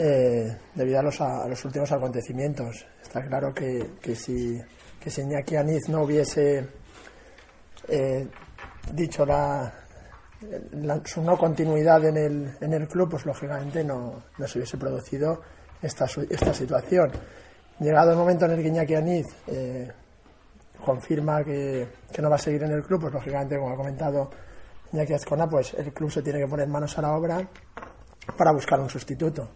eh, 0.03 0.57
debido 0.75 0.99
a 0.99 1.03
los, 1.03 1.21
a 1.21 1.47
los, 1.47 1.63
últimos 1.63 1.93
acontecimientos. 1.93 2.87
Está 3.03 3.21
claro 3.23 3.53
que, 3.53 4.15
si, 4.15 4.59
que 4.99 5.11
si 5.11 5.21
Iñaki 5.21 5.57
Aniz 5.57 5.91
no 5.91 6.05
hubiese 6.05 6.67
eh, 7.87 8.27
dicho 8.95 9.27
la, 9.27 9.71
su 11.05 11.21
no 11.23 11.37
continuidad 11.37 12.03
en 12.07 12.17
el, 12.17 12.57
en 12.63 12.73
el 12.73 12.89
club, 12.89 13.11
pues 13.11 13.27
lógicamente 13.27 13.85
no, 13.85 14.23
no 14.39 14.49
se 14.49 14.59
hubiese 14.59 14.79
producido 14.79 15.43
esta, 15.83 16.07
esta 16.31 16.55
situación. 16.55 17.11
Llegado 17.79 18.13
el 18.13 18.17
momento 18.17 18.47
en 18.47 18.53
el 18.53 18.63
que 18.63 18.69
Iñaki 18.69 18.95
Aniz 18.95 19.27
eh, 19.49 19.87
confirma 20.83 21.45
que, 21.45 21.89
que, 22.11 22.23
no 22.23 22.31
va 22.31 22.37
a 22.37 22.39
seguir 22.39 22.63
en 22.63 22.73
el 22.73 22.83
club, 22.85 23.03
pues 23.03 23.13
lógicamente, 23.13 23.59
como 23.59 23.75
ha 23.75 23.77
comentado 23.77 24.31
Iñaki 24.95 25.13
Azcona, 25.13 25.47
pues 25.47 25.75
el 25.75 25.93
club 25.93 26.11
se 26.11 26.23
tiene 26.23 26.39
que 26.39 26.47
poner 26.47 26.69
manos 26.69 26.97
a 26.97 27.03
la 27.03 27.13
obra 27.13 27.47
para 28.39 28.53
buscar 28.53 28.81
un 28.81 28.89
sustituto. 28.89 29.51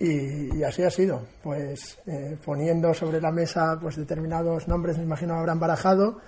Y, 0.00 0.56
y 0.56 0.64
así 0.64 0.82
ha 0.82 0.90
sido, 0.90 1.20
pues 1.42 1.98
eh, 2.06 2.38
poniendo 2.42 2.94
sobre 2.94 3.20
la 3.20 3.30
mesa 3.30 3.78
pues 3.78 3.96
determinados 3.96 4.66
nombres, 4.66 4.96
me 4.96 5.04
imagino 5.04 5.34
habrán 5.34 5.60
barajado 5.60 6.18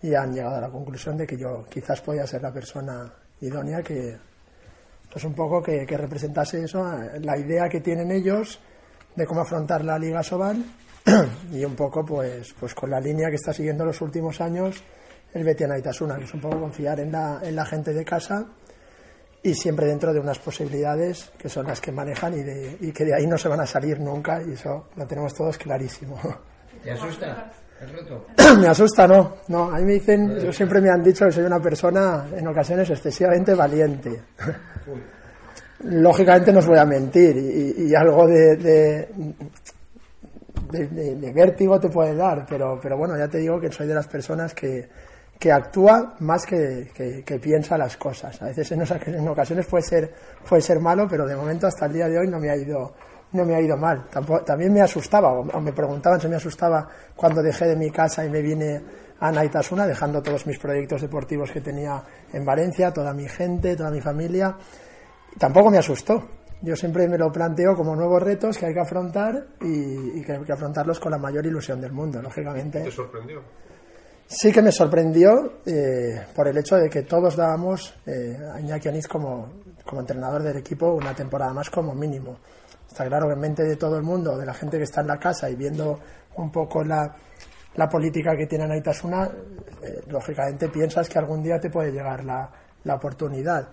y 0.00 0.14
han 0.14 0.32
llegado 0.32 0.56
a 0.56 0.60
la 0.60 0.70
conclusión 0.70 1.16
de 1.16 1.26
que 1.26 1.36
yo 1.36 1.66
quizás 1.68 2.00
podía 2.00 2.24
ser 2.24 2.42
la 2.42 2.52
persona 2.52 3.12
idónea 3.40 3.82
que, 3.82 4.16
pues 5.10 5.24
un 5.24 5.34
poco 5.34 5.60
que, 5.60 5.84
que 5.84 5.96
representase 5.96 6.62
eso, 6.62 6.88
la 7.20 7.36
idea 7.36 7.68
que 7.68 7.80
tienen 7.80 8.12
ellos 8.12 8.60
de 9.16 9.26
cómo 9.26 9.40
afrontar 9.40 9.84
la 9.84 9.98
Liga 9.98 10.22
Sobal 10.22 10.64
y 11.52 11.64
un 11.64 11.74
poco 11.74 12.04
pues, 12.04 12.54
pues 12.60 12.74
con 12.74 12.90
la 12.90 13.00
línea 13.00 13.28
que 13.28 13.36
está 13.36 13.52
siguiendo 13.52 13.84
los 13.84 14.00
últimos 14.02 14.40
años 14.40 14.84
el 15.34 15.42
Betiana 15.42 15.78
Itasuna, 15.78 16.16
que 16.16 16.24
es 16.24 16.34
un 16.34 16.40
poco 16.40 16.60
confiar 16.60 17.00
en 17.00 17.10
la, 17.10 17.40
en 17.42 17.56
la 17.56 17.66
gente 17.66 17.92
de 17.92 18.04
casa 18.04 18.46
y 19.42 19.54
siempre 19.54 19.86
dentro 19.86 20.12
de 20.12 20.20
unas 20.20 20.38
posibilidades 20.38 21.30
que 21.38 21.48
son 21.48 21.66
las 21.66 21.80
que 21.80 21.92
manejan 21.92 22.34
y, 22.34 22.42
de, 22.42 22.76
y 22.80 22.92
que 22.92 23.04
de 23.04 23.14
ahí 23.14 23.26
no 23.26 23.38
se 23.38 23.48
van 23.48 23.60
a 23.60 23.66
salir 23.66 24.00
nunca 24.00 24.42
y 24.42 24.52
eso 24.52 24.88
lo 24.96 25.06
tenemos 25.06 25.34
todos 25.34 25.56
clarísimo. 25.58 26.18
¿Te 26.82 26.90
asusta 26.90 27.50
el 27.80 27.90
reto? 27.90 28.26
me 28.60 28.68
asusta, 28.68 29.06
no, 29.06 29.36
no. 29.48 29.70
A 29.70 29.78
mí 29.78 29.84
me 29.84 29.92
dicen, 29.94 30.38
yo 30.38 30.52
siempre 30.52 30.80
me 30.80 30.90
han 30.90 31.02
dicho 31.02 31.26
que 31.26 31.32
soy 31.32 31.44
una 31.44 31.60
persona 31.60 32.26
en 32.36 32.46
ocasiones 32.48 32.90
excesivamente 32.90 33.54
valiente. 33.54 34.22
Lógicamente 35.84 36.52
no 36.52 36.58
os 36.58 36.66
voy 36.66 36.78
a 36.78 36.84
mentir 36.84 37.36
y, 37.36 37.88
y 37.88 37.94
algo 37.94 38.26
de, 38.26 38.56
de 38.56 39.08
de, 40.70 40.88
de, 40.88 41.14
de, 41.14 41.32
vértigo 41.32 41.78
te 41.78 41.88
puede 41.88 42.14
dar, 42.14 42.44
pero, 42.48 42.78
pero 42.82 42.96
bueno, 42.96 43.16
ya 43.16 43.28
te 43.28 43.38
digo 43.38 43.60
que 43.60 43.70
soy 43.70 43.86
de 43.86 43.94
las 43.94 44.08
personas 44.08 44.54
que, 44.54 44.88
que 45.38 45.52
actúa 45.52 46.14
más 46.20 46.46
que, 46.46 46.90
que, 47.24 47.38
piensa 47.38 47.76
las 47.76 47.96
cosas. 47.96 48.40
A 48.40 48.46
veces 48.46 48.72
en, 48.72 48.82
en, 49.14 49.28
ocasiones 49.28 49.66
puede 49.66 49.82
ser, 49.82 50.12
puede 50.48 50.62
ser 50.62 50.80
malo, 50.80 51.06
pero 51.08 51.26
de 51.26 51.36
momento 51.36 51.66
hasta 51.66 51.86
el 51.86 51.92
día 51.92 52.08
de 52.08 52.18
hoy 52.18 52.28
no 52.28 52.38
me 52.38 52.50
ha 52.50 52.56
ido, 52.56 52.94
no 53.32 53.44
me 53.44 53.54
ha 53.54 53.60
ido 53.60 53.76
mal. 53.76 54.06
Tampoco, 54.10 54.42
también 54.44 54.72
me 54.72 54.80
asustaba, 54.80 55.32
o, 55.32 55.60
me 55.60 55.72
preguntaban 55.72 56.20
si 56.20 56.28
me 56.28 56.36
asustaba 56.36 56.88
cuando 57.14 57.42
dejé 57.42 57.66
de 57.66 57.76
mi 57.76 57.90
casa 57.90 58.24
y 58.24 58.30
me 58.30 58.40
vine 58.40 58.82
a 59.20 59.30
Naitasuna, 59.30 59.86
dejando 59.86 60.22
todos 60.22 60.46
mis 60.46 60.58
proyectos 60.58 61.02
deportivos 61.02 61.50
que 61.50 61.60
tenía 61.60 62.02
en 62.32 62.44
Valencia, 62.44 62.92
toda 62.92 63.12
mi 63.12 63.28
gente, 63.28 63.76
toda 63.76 63.90
mi 63.90 64.00
familia. 64.00 64.56
Tampoco 65.38 65.70
me 65.70 65.78
asustó, 65.78 66.22
yo 66.62 66.74
siempre 66.76 67.06
me 67.08 67.18
lo 67.18 67.30
planteo 67.30 67.74
como 67.74 67.94
nuevos 67.94 68.22
retos 68.22 68.56
que 68.56 68.66
hay 68.66 68.74
que 68.74 68.80
afrontar 68.80 69.48
y, 69.60 70.18
y 70.18 70.22
que 70.22 70.32
hay 70.32 70.44
que 70.44 70.52
afrontarlos 70.52 70.98
con 70.98 71.12
la 71.12 71.18
mayor 71.18 71.44
ilusión 71.44 71.78
del 71.78 71.92
mundo, 71.92 72.22
lógicamente. 72.22 72.80
¿Te 72.80 72.90
sorprendió? 72.90 73.42
Sí 74.28 74.50
que 74.50 74.60
me 74.60 74.72
sorprendió 74.72 75.60
eh, 75.64 76.26
por 76.34 76.48
el 76.48 76.58
hecho 76.58 76.76
de 76.76 76.90
que 76.90 77.02
todos 77.02 77.36
dábamos 77.36 77.94
eh, 78.06 78.36
a 78.52 78.60
Iñaki 78.60 78.88
Aniz 78.88 79.06
como, 79.06 79.52
como 79.84 80.00
entrenador 80.00 80.42
del 80.42 80.56
equipo 80.56 80.94
una 80.94 81.14
temporada 81.14 81.52
más 81.52 81.70
como 81.70 81.94
mínimo. 81.94 82.38
Está 82.88 83.06
claro 83.06 83.28
que 83.28 83.34
en 83.34 83.40
mente 83.40 83.62
de 83.62 83.76
todo 83.76 83.96
el 83.96 84.02
mundo, 84.02 84.36
de 84.36 84.44
la 84.44 84.54
gente 84.54 84.78
que 84.78 84.84
está 84.84 85.00
en 85.02 85.06
la 85.06 85.18
casa 85.18 85.48
y 85.48 85.54
viendo 85.54 86.00
un 86.36 86.50
poco 86.50 86.82
la, 86.82 87.14
la 87.76 87.88
política 87.88 88.36
que 88.36 88.46
tiene 88.46 88.66
Naitasuna, 88.66 89.30
eh, 89.82 90.00
lógicamente 90.08 90.68
piensas 90.70 91.08
que 91.08 91.18
algún 91.18 91.42
día 91.42 91.60
te 91.60 91.70
puede 91.70 91.92
llegar 91.92 92.24
la, 92.24 92.50
la 92.82 92.94
oportunidad. 92.96 93.68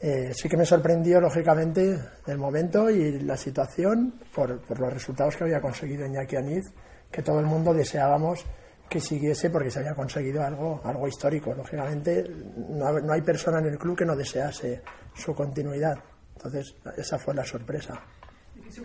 Eh, 0.00 0.32
sí 0.32 0.48
que 0.48 0.56
me 0.56 0.64
sorprendió, 0.64 1.20
lógicamente, 1.20 1.98
el 2.26 2.38
momento 2.38 2.88
y 2.88 3.18
la 3.20 3.36
situación 3.36 4.14
por, 4.32 4.60
por, 4.60 4.78
los 4.78 4.92
resultados 4.92 5.36
que 5.36 5.42
había 5.42 5.60
conseguido 5.60 6.06
Iñaki 6.06 6.36
Aniz, 6.36 6.66
que 7.10 7.22
todo 7.22 7.40
el 7.40 7.46
mundo 7.46 7.74
deseábamos 7.74 8.44
que 8.88 9.00
siguiese 9.00 9.50
porque 9.50 9.70
se 9.70 9.80
había 9.80 9.94
conseguido 9.94 10.42
algo, 10.42 10.80
algo 10.84 11.06
histórico. 11.06 11.54
Lógicamente, 11.54 12.24
no, 12.70 12.92
no 13.00 13.12
hay 13.12 13.22
persona 13.22 13.58
en 13.58 13.66
el 13.66 13.78
club 13.78 13.96
que 13.96 14.04
no 14.04 14.16
desease 14.16 14.82
su 15.14 15.34
continuidad. 15.34 15.96
Entonces, 16.36 16.74
esa 16.96 17.18
fue 17.18 17.34
la 17.34 17.44
sorpresa. 17.44 17.94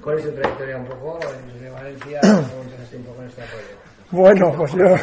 ¿Cuál 0.02 0.20
es 0.20 0.26
tu 0.26 0.32
trayectoria 0.32 0.78
un 0.78 0.86
poco 0.86 1.20
desde 1.54 1.70
Valencia? 1.70 2.20
¿Cómo 2.22 2.63
empezaste 2.63 2.98
un 2.98 3.04
poco 3.04 3.22
en 3.22 3.28
este 3.28 3.42
apoyo? 3.42 3.84
Bueno, 4.12 4.54
pues 4.58 4.72
yo... 4.74 4.96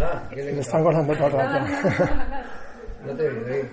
Ah, 0.00 0.28
me 0.34 0.60
están 0.60 0.82
colando 0.82 1.14
todo 1.14 1.26
el 1.26 1.32
rato. 1.32 1.66
No 3.04 3.16
te 3.16 3.28
veo, 3.28 3.64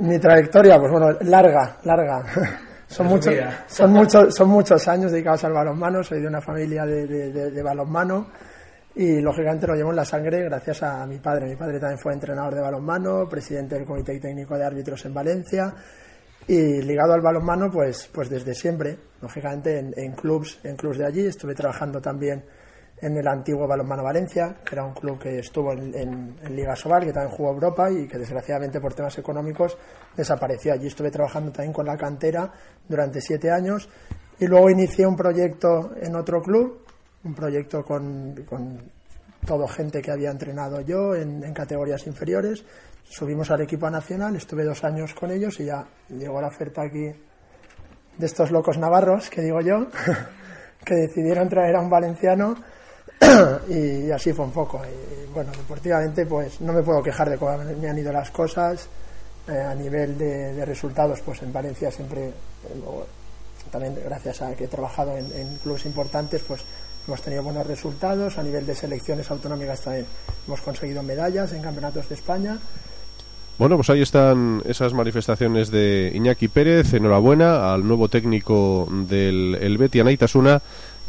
mi 0.00 0.18
trayectoria, 0.18 0.78
pues 0.78 0.90
bueno, 0.90 1.12
larga, 1.22 1.78
larga. 1.84 2.24
Son 2.86 3.06
muchos, 3.06 3.34
son, 3.66 3.92
muchos, 3.92 4.34
son 4.34 4.48
muchos 4.48 4.86
años 4.86 5.10
dedicados 5.10 5.42
al 5.44 5.52
balonmano, 5.52 6.04
soy 6.04 6.20
de 6.20 6.28
una 6.28 6.40
familia 6.40 6.84
de, 6.84 7.06
de, 7.06 7.32
de, 7.32 7.50
de, 7.50 7.62
balonmano 7.62 8.28
y 8.96 9.20
lógicamente 9.20 9.66
lo 9.66 9.74
llevo 9.74 9.90
en 9.90 9.96
la 9.96 10.04
sangre 10.04 10.42
gracias 10.44 10.82
a 10.82 11.06
mi 11.06 11.18
padre. 11.18 11.46
Mi 11.46 11.56
padre 11.56 11.80
también 11.80 11.98
fue 11.98 12.12
entrenador 12.12 12.54
de 12.54 12.60
balonmano, 12.60 13.28
presidente 13.28 13.74
del 13.74 13.84
Comité 13.84 14.18
Técnico 14.20 14.56
de 14.56 14.64
Árbitros 14.64 15.04
en 15.04 15.14
Valencia 15.14 15.74
Y 16.46 16.82
ligado 16.82 17.12
al 17.14 17.20
balonmano, 17.20 17.70
pues, 17.70 18.08
pues 18.12 18.30
desde 18.30 18.54
siempre, 18.54 18.98
lógicamente 19.20 19.78
en, 19.78 19.94
en 19.96 20.12
clubs, 20.12 20.60
en 20.62 20.76
clubs 20.76 20.98
de 20.98 21.06
allí. 21.06 21.26
Estuve 21.26 21.54
trabajando 21.54 22.00
también 22.00 22.44
en 23.00 23.16
el 23.16 23.26
antiguo 23.26 23.66
Balonmano 23.66 24.02
Valencia, 24.02 24.56
que 24.64 24.74
era 24.74 24.84
un 24.84 24.94
club 24.94 25.18
que 25.18 25.38
estuvo 25.38 25.72
en, 25.72 26.36
Liga 26.50 26.76
Sobal, 26.76 27.04
que 27.04 27.12
también 27.12 27.36
jugó 27.36 27.50
Europa 27.50 27.90
y 27.90 28.06
que 28.06 28.18
desgraciadamente 28.18 28.80
por 28.80 28.94
temas 28.94 29.18
económicos 29.18 29.76
desapareció. 30.16 30.72
Allí 30.72 30.86
estuve 30.86 31.10
trabajando 31.10 31.52
también 31.52 31.72
con 31.72 31.86
la 31.86 31.96
cantera 31.96 32.50
durante 32.88 33.20
siete 33.20 33.50
años 33.50 33.88
y 34.38 34.46
luego 34.46 34.70
inicié 34.70 35.06
un 35.06 35.16
proyecto 35.16 35.92
en 36.00 36.16
otro 36.16 36.40
club, 36.40 36.83
un 37.24 37.34
proyecto 37.34 37.84
con, 37.84 38.34
con 38.48 38.78
todo 39.46 39.66
gente 39.66 40.00
que 40.00 40.10
había 40.10 40.30
entrenado 40.30 40.80
yo 40.80 41.14
en, 41.14 41.42
en 41.42 41.54
categorías 41.54 42.06
inferiores. 42.06 42.64
Subimos 43.04 43.50
al 43.50 43.62
equipo 43.62 43.90
nacional, 43.90 44.36
estuve 44.36 44.64
dos 44.64 44.82
años 44.84 45.14
con 45.14 45.30
ellos 45.30 45.58
y 45.60 45.66
ya 45.66 45.86
llegó 46.08 46.40
la 46.40 46.48
oferta 46.48 46.82
aquí 46.82 47.12
de 48.18 48.26
estos 48.26 48.50
locos 48.50 48.78
navarros, 48.78 49.28
que 49.28 49.42
digo 49.42 49.60
yo, 49.60 49.86
que 50.84 50.94
decidieron 50.94 51.48
traer 51.48 51.76
a 51.76 51.80
un 51.80 51.90
valenciano 51.90 52.56
y 53.68 54.10
así 54.10 54.32
fue 54.32 54.44
un 54.44 54.52
poco. 54.52 54.82
Y, 54.84 55.32
bueno, 55.32 55.50
deportivamente 55.52 56.26
pues 56.26 56.60
no 56.60 56.72
me 56.72 56.82
puedo 56.82 57.02
quejar 57.02 57.30
de 57.30 57.38
cómo 57.38 57.56
me 57.58 57.88
han 57.88 57.98
ido 57.98 58.12
las 58.12 58.30
cosas. 58.30 58.88
Eh, 59.46 59.60
a 59.60 59.74
nivel 59.74 60.16
de, 60.16 60.64
resultados, 60.64 61.20
pues 61.20 61.42
en 61.42 61.52
Valencia 61.52 61.90
siempre, 61.90 62.28
eh, 62.28 62.32
también 63.70 63.94
gracias 64.02 64.40
a 64.40 64.54
que 64.54 64.64
he 64.64 64.68
trabajado 64.68 65.18
en, 65.18 65.30
en, 65.32 65.58
clubes 65.58 65.84
importantes, 65.84 66.42
pues 66.48 66.64
hemos 67.06 67.22
tenido 67.22 67.42
buenos 67.42 67.66
resultados. 67.66 68.38
A 68.38 68.42
nivel 68.42 68.66
de 68.66 68.74
selecciones 68.74 69.30
autonómicas 69.30 69.80
también 69.80 70.06
hemos 70.46 70.60
conseguido 70.60 71.02
medallas 71.02 71.52
en 71.52 71.62
campeonatos 71.62 72.08
de 72.08 72.14
España. 72.14 72.58
Bueno, 73.56 73.76
pues 73.76 73.88
ahí 73.90 74.02
están 74.02 74.62
esas 74.64 74.92
manifestaciones 74.94 75.70
de 75.70 76.10
Iñaki 76.14 76.48
Pérez. 76.48 76.92
Enhorabuena 76.92 77.72
al 77.72 77.86
nuevo 77.86 78.08
técnico 78.08 78.88
del 78.90 79.56
el 79.60 79.78
Betis, 79.78 80.00
Anaitasuna 80.00 80.60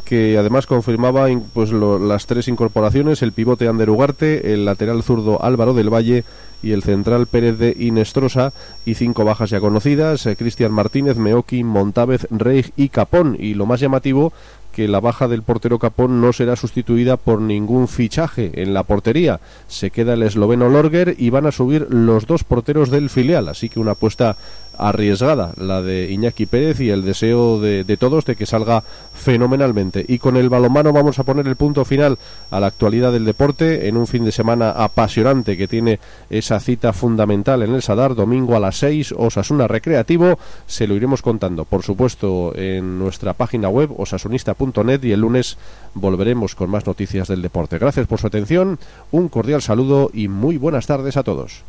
que 0.06 0.38
además 0.38 0.66
confirmaba 0.66 1.26
pues 1.52 1.70
lo, 1.70 1.98
las 1.98 2.26
tres 2.26 2.48
incorporaciones, 2.48 3.22
el 3.22 3.32
pivote 3.32 3.66
Ander 3.66 3.90
Ugarte, 3.90 4.52
el 4.54 4.64
lateral 4.64 5.02
zurdo 5.02 5.42
Álvaro 5.42 5.74
del 5.74 5.92
Valle 5.92 6.24
y 6.62 6.72
el 6.72 6.84
central 6.84 7.26
Pérez 7.26 7.58
de 7.58 7.76
Inestrosa 7.78 8.52
y 8.86 8.94
cinco 8.94 9.24
bajas 9.24 9.50
ya 9.50 9.60
conocidas, 9.60 10.24
eh, 10.26 10.36
Cristian 10.36 10.72
Martínez, 10.72 11.16
Meoki, 11.16 11.64
Montávez, 11.64 12.28
Reig 12.30 12.72
y 12.76 12.88
Capón 12.88 13.36
y 13.38 13.54
lo 13.54 13.66
más 13.66 13.80
llamativo 13.80 14.32
que 14.76 14.88
la 14.88 15.00
baja 15.00 15.26
del 15.26 15.42
portero 15.42 15.78
Capón 15.78 16.20
no 16.20 16.34
será 16.34 16.54
sustituida 16.54 17.16
por 17.16 17.40
ningún 17.40 17.88
fichaje 17.88 18.60
en 18.60 18.74
la 18.74 18.82
portería. 18.82 19.40
Se 19.68 19.90
queda 19.90 20.12
el 20.12 20.22
esloveno 20.22 20.68
Lorger 20.68 21.14
y 21.16 21.30
van 21.30 21.46
a 21.46 21.50
subir 21.50 21.86
los 21.88 22.26
dos 22.26 22.44
porteros 22.44 22.90
del 22.90 23.08
filial, 23.08 23.48
así 23.48 23.70
que 23.70 23.80
una 23.80 23.92
apuesta 23.92 24.36
arriesgada, 24.78 25.52
la 25.56 25.82
de 25.82 26.10
Iñaki 26.10 26.46
Pérez 26.46 26.80
y 26.80 26.90
el 26.90 27.04
deseo 27.04 27.60
de, 27.60 27.96
todos 27.96 28.24
de 28.24 28.36
que 28.36 28.46
salga 28.46 28.82
fenomenalmente. 29.14 30.04
Y 30.06 30.18
con 30.18 30.36
el 30.36 30.48
balomano 30.48 30.92
vamos 30.92 31.18
a 31.18 31.24
poner 31.24 31.46
el 31.46 31.56
punto 31.56 31.84
final 31.84 32.18
a 32.50 32.60
la 32.60 32.66
actualidad 32.66 33.12
del 33.12 33.24
deporte 33.24 33.88
en 33.88 33.96
un 33.96 34.06
fin 34.06 34.24
de 34.24 34.32
semana 34.32 34.70
apasionante 34.70 35.56
que 35.56 35.68
tiene 35.68 35.98
esa 36.30 36.60
cita 36.60 36.92
fundamental 36.92 37.62
en 37.62 37.74
el 37.74 37.82
Sadar, 37.82 38.14
domingo 38.14 38.56
a 38.56 38.60
las 38.60 38.78
6, 38.78 39.14
Osasuna 39.16 39.68
Recreativo. 39.68 40.38
Se 40.66 40.86
lo 40.86 40.94
iremos 40.94 41.22
contando, 41.22 41.64
por 41.64 41.82
supuesto, 41.82 42.52
en 42.56 42.98
nuestra 42.98 43.32
página 43.34 43.68
web 43.68 43.90
osasunista.net 43.96 45.04
y 45.04 45.12
el 45.12 45.20
lunes 45.20 45.58
volveremos 45.94 46.54
con 46.54 46.70
más 46.70 46.86
noticias 46.86 47.28
del 47.28 47.42
deporte. 47.42 47.78
Gracias 47.78 48.06
por 48.06 48.20
su 48.20 48.26
atención, 48.26 48.78
un 49.10 49.28
cordial 49.28 49.62
saludo 49.62 50.10
y 50.12 50.28
muy 50.28 50.56
buenas 50.56 50.86
tardes 50.86 51.16
a 51.16 51.22
todos. 51.22 51.62